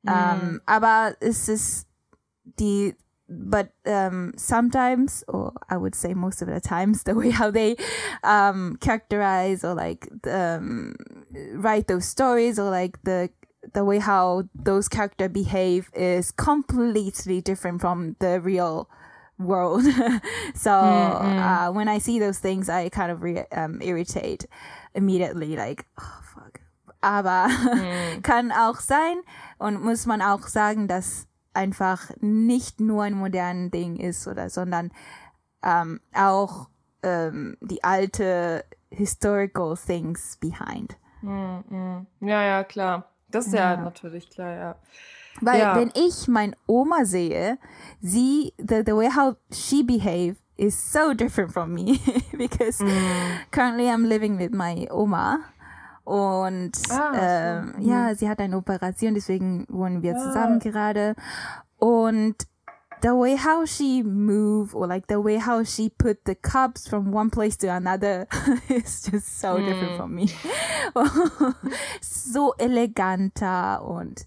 [0.04, 0.12] Mhm.
[0.12, 1.88] Ähm, aber es ist
[2.44, 2.96] die
[3.32, 7.78] but um, sometimes, or I would say most of the times, the way how they
[8.24, 10.96] um, characterize or like um,
[11.54, 13.30] write those stories or like the
[13.74, 18.90] the way how those characters behave is completely different from the real
[19.38, 19.84] world.
[20.56, 21.40] so mm-hmm.
[21.40, 24.46] uh, when I see those things, I kind of re- um, irritate
[24.96, 26.60] immediately, like, oh fuck.
[27.04, 28.22] Aber mm.
[28.24, 29.22] kann auch sein
[29.58, 34.92] und muss man auch sagen, dass einfach nicht nur ein modernes Ding ist oder, sondern
[35.64, 36.70] ähm, auch
[37.04, 40.98] ähm, die alte historical things behind.
[41.22, 42.08] Mm, mm.
[42.22, 43.06] Ja, ja, klar.
[43.30, 44.76] Das ist ja, ja natürlich klar, ja.
[45.40, 45.76] Weil ja.
[45.76, 47.58] wenn ich mein Oma sehe,
[48.02, 52.00] sie, the, the way how she behave is so different from me
[52.38, 52.90] because mm.
[53.52, 55.40] currently I'm living with my Oma
[56.04, 57.90] und ah, ähm, so.
[57.90, 58.16] ja, mhm.
[58.16, 61.16] sie hat eine Operation, deswegen wohnen wir zusammen gerade.
[61.78, 62.36] Und
[63.02, 67.12] the way how she move or like the way how she put the cups from
[67.12, 68.28] one place to another
[68.70, 69.66] is just so mm.
[69.66, 70.28] different from me.
[72.02, 74.26] so eleganter und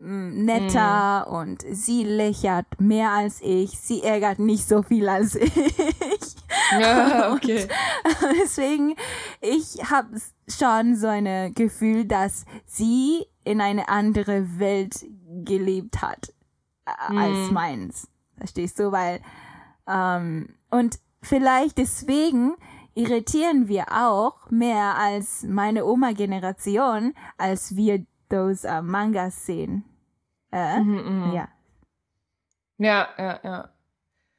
[0.00, 1.32] mm, netter mm.
[1.32, 3.78] und sie lächelt mehr als ich.
[3.78, 5.54] Sie ärgert nicht so viel als ich.
[6.80, 7.68] Ja, okay.
[8.42, 8.94] Deswegen,
[9.40, 10.08] ich habe
[10.48, 15.04] schon so ein Gefühl, dass sie in eine andere Welt
[15.44, 16.32] gelebt hat
[17.10, 17.18] mm.
[17.18, 18.08] als meins.
[18.36, 18.92] Verstehst du?
[18.92, 19.20] Weil,
[19.86, 22.54] ähm, und vielleicht deswegen
[22.94, 29.84] irritieren wir auch mehr als meine Oma-Generation, als wir those uh, Mangas sehen.
[30.52, 31.34] Äh, mhm, mh.
[31.34, 31.48] Ja.
[32.78, 33.68] Ja, ja, ja.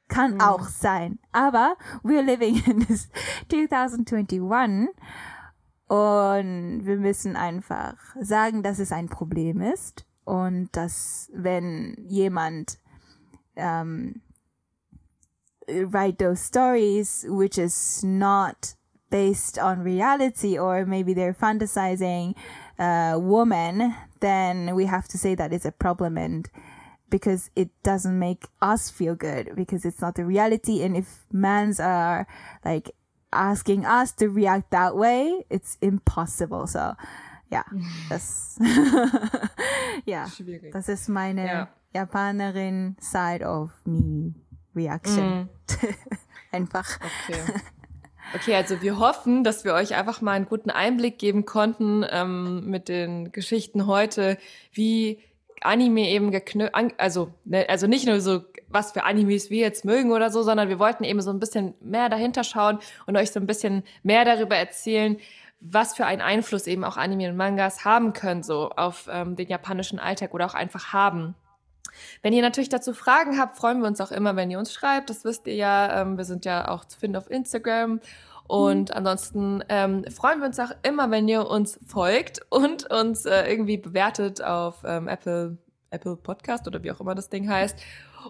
[0.08, 0.40] Kann mhm.
[0.40, 1.18] auch sein.
[1.32, 3.08] Aber we're living in this
[3.50, 4.88] 2021
[5.88, 12.78] und wir müssen einfach sagen, dass es ein Problem ist und dass wenn jemand
[13.56, 14.20] um,
[15.68, 18.76] write those stories which is not
[19.10, 22.34] based on reality or maybe they're fantasizing
[22.78, 26.48] a woman then we have to say that it's a problem and
[27.08, 30.82] because it doesn't make us feel good because it's not the reality.
[30.82, 32.26] And if mans are
[32.64, 32.90] like
[33.30, 36.92] asking us to react that way it's impossible so
[37.50, 37.64] ja
[38.08, 38.58] das
[40.04, 40.26] ja
[40.72, 41.68] das ist meine ja.
[41.94, 44.34] Japanerin side of me
[44.76, 45.24] reaction.
[45.26, 45.48] Mm.
[46.52, 46.98] einfach.
[47.28, 47.40] Okay.
[48.34, 52.68] Okay, also wir hoffen, dass wir euch einfach mal einen guten Einblick geben konnten ähm,
[52.68, 54.36] mit den Geschichten heute,
[54.72, 55.20] wie
[55.60, 60.12] Anime eben geknüpft, also, ne, also nicht nur so, was für Animes wir jetzt mögen
[60.12, 63.40] oder so, sondern wir wollten eben so ein bisschen mehr dahinter schauen und euch so
[63.40, 65.18] ein bisschen mehr darüber erzählen,
[65.60, 69.48] was für einen Einfluss eben auch Anime und Mangas haben können, so auf ähm, den
[69.48, 71.34] japanischen Alltag oder auch einfach haben.
[72.22, 75.08] Wenn ihr natürlich dazu Fragen habt, freuen wir uns auch immer, wenn ihr uns schreibt.
[75.10, 76.02] Das wisst ihr ja.
[76.02, 78.00] Ähm, wir sind ja auch zu finden auf Instagram.
[78.46, 78.96] Und mhm.
[78.96, 83.78] ansonsten ähm, freuen wir uns auch immer, wenn ihr uns folgt und uns äh, irgendwie
[83.78, 85.56] bewertet auf ähm, Apple,
[85.90, 87.78] Apple Podcast oder wie auch immer das Ding heißt.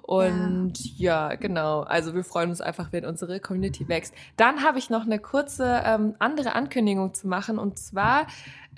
[0.03, 1.31] Und ja.
[1.31, 1.37] ja.
[1.37, 1.81] genau.
[1.81, 4.15] Also wir freuen uns einfach, wenn unsere Community wächst.
[4.37, 7.59] Dann habe ich noch eine kurze ähm, andere Ankündigung zu machen.
[7.59, 8.27] Und zwar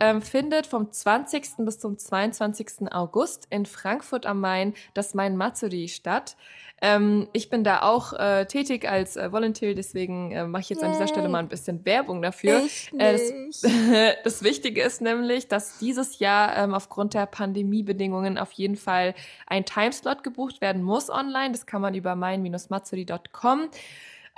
[0.01, 1.59] ähm, findet vom 20.
[1.59, 2.93] bis zum 22.
[2.93, 6.37] August in Frankfurt am Main das Main Matsuri statt.
[6.81, 10.81] Ähm, ich bin da auch äh, tätig als äh, Volunteer, deswegen äh, mache ich jetzt
[10.81, 10.87] Yay.
[10.87, 12.63] an dieser Stelle mal ein bisschen Werbung dafür.
[12.93, 13.23] Das,
[14.25, 19.15] das, Wichtige ist nämlich, dass dieses Jahr ähm, aufgrund der Pandemiebedingungen auf jeden Fall
[19.49, 21.51] ein Timeslot gebucht werden muss online.
[21.51, 23.71] Das kann man über mein-matsuri.com.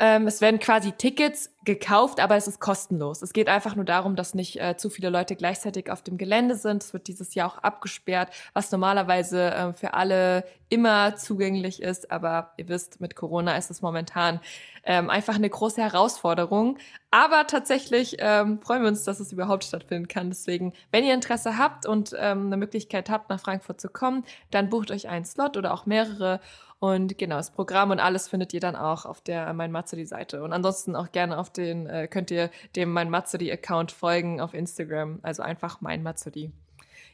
[0.03, 3.21] Ähm, es werden quasi Tickets gekauft, aber es ist kostenlos.
[3.21, 6.55] Es geht einfach nur darum, dass nicht äh, zu viele Leute gleichzeitig auf dem Gelände
[6.55, 6.83] sind.
[6.83, 12.11] Es wird dieses Jahr auch abgesperrt, was normalerweise äh, für alle immer zugänglich ist.
[12.11, 14.41] Aber ihr wisst, mit Corona ist es momentan
[14.85, 16.79] ähm, einfach eine große Herausforderung.
[17.11, 20.31] Aber tatsächlich ähm, freuen wir uns, dass es überhaupt stattfinden kann.
[20.31, 24.71] Deswegen, wenn ihr Interesse habt und ähm, eine Möglichkeit habt, nach Frankfurt zu kommen, dann
[24.71, 26.41] bucht euch einen Slot oder auch mehrere
[26.81, 30.43] und genau, das Programm und alles findet ihr dann auch auf der Mein Matsuri-Seite.
[30.43, 35.19] Und ansonsten auch gerne auf den, äh, könnt ihr dem Mein Matsuri-Account folgen auf Instagram.
[35.21, 36.51] Also einfach Mein Matsuri.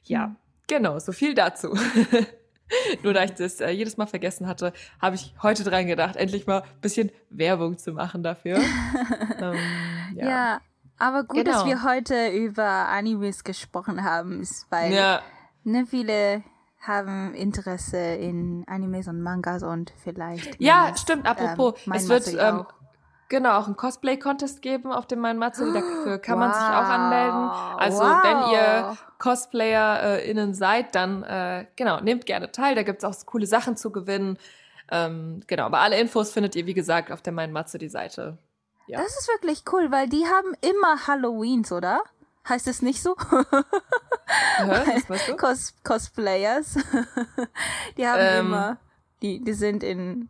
[0.05, 0.37] Ja, mhm.
[0.69, 1.77] genau, so viel dazu.
[3.03, 6.47] Nur da ich das äh, jedes Mal vergessen hatte, habe ich heute dran gedacht, endlich
[6.47, 8.59] mal ein bisschen Werbung zu machen dafür.
[9.41, 9.57] ähm,
[10.14, 10.29] ja.
[10.29, 10.61] ja.
[10.97, 11.51] aber gut, genau.
[11.51, 15.23] dass wir heute über Animes gesprochen haben, weil ja.
[15.64, 16.45] ne, viele
[16.87, 20.61] haben Interesse in Animes und Mangas und vielleicht.
[20.61, 21.26] Ja, es, stimmt.
[21.26, 22.66] Apropos, ähm, es wird ähm,
[23.28, 25.72] genau auch einen Cosplay-Contest geben auf dem Mein Matsuri.
[25.72, 26.47] Dafür kann wow.
[26.47, 27.51] man sich auch anmelden.
[27.78, 28.22] Also wow.
[28.22, 32.74] wenn ihr CosplayerInnen äh, seid, dann äh, genau nehmt gerne teil.
[32.74, 34.39] Da gibt's auch coole Sachen zu gewinnen.
[34.91, 38.39] Ähm, genau, aber alle Infos findet ihr wie gesagt auf der Mein Matsuri-Seite.
[38.87, 39.01] Ja.
[39.01, 42.01] Das ist wirklich cool, weil die haben immer Halloweens, oder?
[42.49, 43.16] Heißt es nicht so?
[45.37, 46.74] Cos Cosplayers.
[47.97, 48.79] die haben ähm, immer,
[49.22, 50.29] die, die sind in,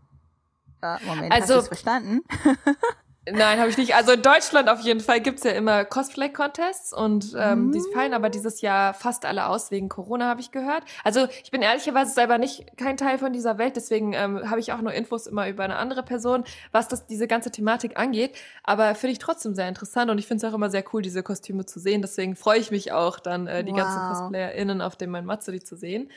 [0.82, 2.22] ah, Moment, also, hast du es verstanden?
[3.30, 3.94] Nein, habe ich nicht.
[3.96, 7.72] Also in Deutschland auf jeden Fall gibt's ja immer Cosplay-Contests und ähm, mm.
[7.72, 10.84] die fallen aber dieses Jahr fast alle aus wegen Corona, habe ich gehört.
[11.02, 14.72] Also ich bin ehrlicherweise selber nicht kein Teil von dieser Welt, deswegen ähm, habe ich
[14.72, 18.36] auch nur Infos immer über eine andere Person, was das diese ganze Thematik angeht.
[18.62, 21.24] Aber finde ich trotzdem sehr interessant und ich finde es auch immer sehr cool, diese
[21.24, 22.02] Kostüme zu sehen.
[22.02, 23.78] Deswegen freue ich mich auch, dann äh, die wow.
[23.78, 26.10] ganzen CosplayerInnen auf dem Mein Matsuri zu sehen.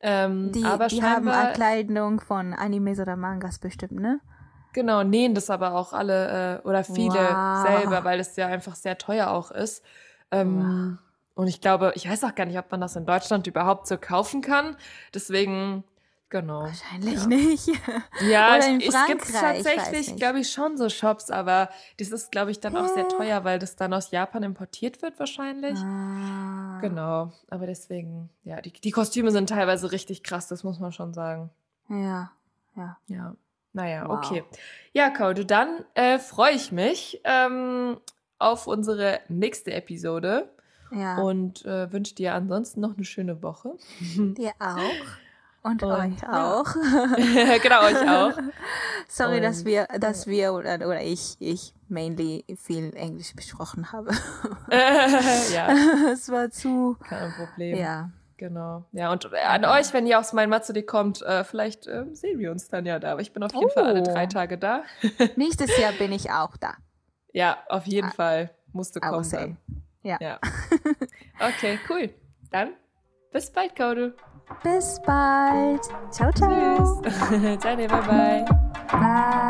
[0.00, 4.20] Ähm, die aber die haben Kleidung von Animes oder Mangas bestimmt, ne?
[4.74, 7.66] Genau, nähen das aber auch alle äh, oder viele wow.
[7.66, 9.82] selber, weil es ja einfach sehr teuer auch ist.
[10.30, 10.98] Ähm, wow.
[11.36, 13.96] Und ich glaube, ich weiß auch gar nicht, ob man das in Deutschland überhaupt so
[13.96, 14.76] kaufen kann.
[15.14, 15.84] Deswegen
[16.34, 16.62] Genau.
[16.62, 17.26] Wahrscheinlich ja.
[17.26, 17.68] nicht.
[18.28, 21.68] Ja, Oder in ich, Frankreich, es gibt tatsächlich, glaube ich, schon so Shops, aber
[21.98, 25.18] das ist, glaube ich, dann auch sehr teuer, weil das dann aus Japan importiert wird
[25.20, 25.78] wahrscheinlich.
[25.78, 26.78] Ah.
[26.80, 27.32] Genau.
[27.50, 31.50] Aber deswegen, ja, die, die Kostüme sind teilweise richtig krass, das muss man schon sagen.
[31.88, 32.32] Ja,
[32.74, 32.96] ja.
[33.06, 33.36] Ja.
[33.74, 34.18] Naja, wow.
[34.18, 34.44] okay.
[34.92, 37.98] Ja, Kaude, dann äh, freue ich mich ähm,
[38.38, 40.48] auf unsere nächste Episode.
[40.92, 41.18] Ja.
[41.18, 43.74] Und äh, wünsche dir ansonsten noch eine schöne Woche.
[44.16, 44.78] Dir auch.
[45.62, 46.76] Und, und euch auch.
[46.76, 47.58] Ja.
[47.62, 48.38] genau, euch auch.
[49.08, 54.12] Sorry, und, dass wir, dass wir oder, oder ich, ich mainly viel Englisch besprochen habe.
[54.70, 55.74] ja.
[56.12, 56.96] Es war zu.
[57.00, 57.76] Kein Problem.
[57.76, 58.10] Ja.
[58.44, 58.84] Genau.
[58.92, 62.50] Ja, und an euch, wenn ihr aufs Mein Matze kommt, äh, vielleicht äh, sehen wir
[62.50, 63.12] uns dann ja da.
[63.12, 63.70] Aber ich bin auf jeden oh.
[63.70, 64.28] Fall alle drei oh.
[64.28, 64.82] Tage da.
[65.36, 66.74] Nächstes Jahr bin ich auch da.
[67.32, 68.14] Ja, auf jeden ah.
[68.14, 68.50] Fall.
[68.70, 69.26] Musst du kommen.
[69.30, 69.56] Dann.
[70.02, 70.18] Ja.
[70.20, 70.38] ja.
[71.40, 72.10] Okay, cool.
[72.50, 72.74] Dann
[73.32, 74.12] bis bald, Kaudu.
[74.62, 75.82] Bis bald.
[76.10, 77.02] Ciao, ciao.
[77.02, 77.60] Tschüss.
[77.60, 78.44] ciao, bye, bye.
[78.92, 79.43] Bye.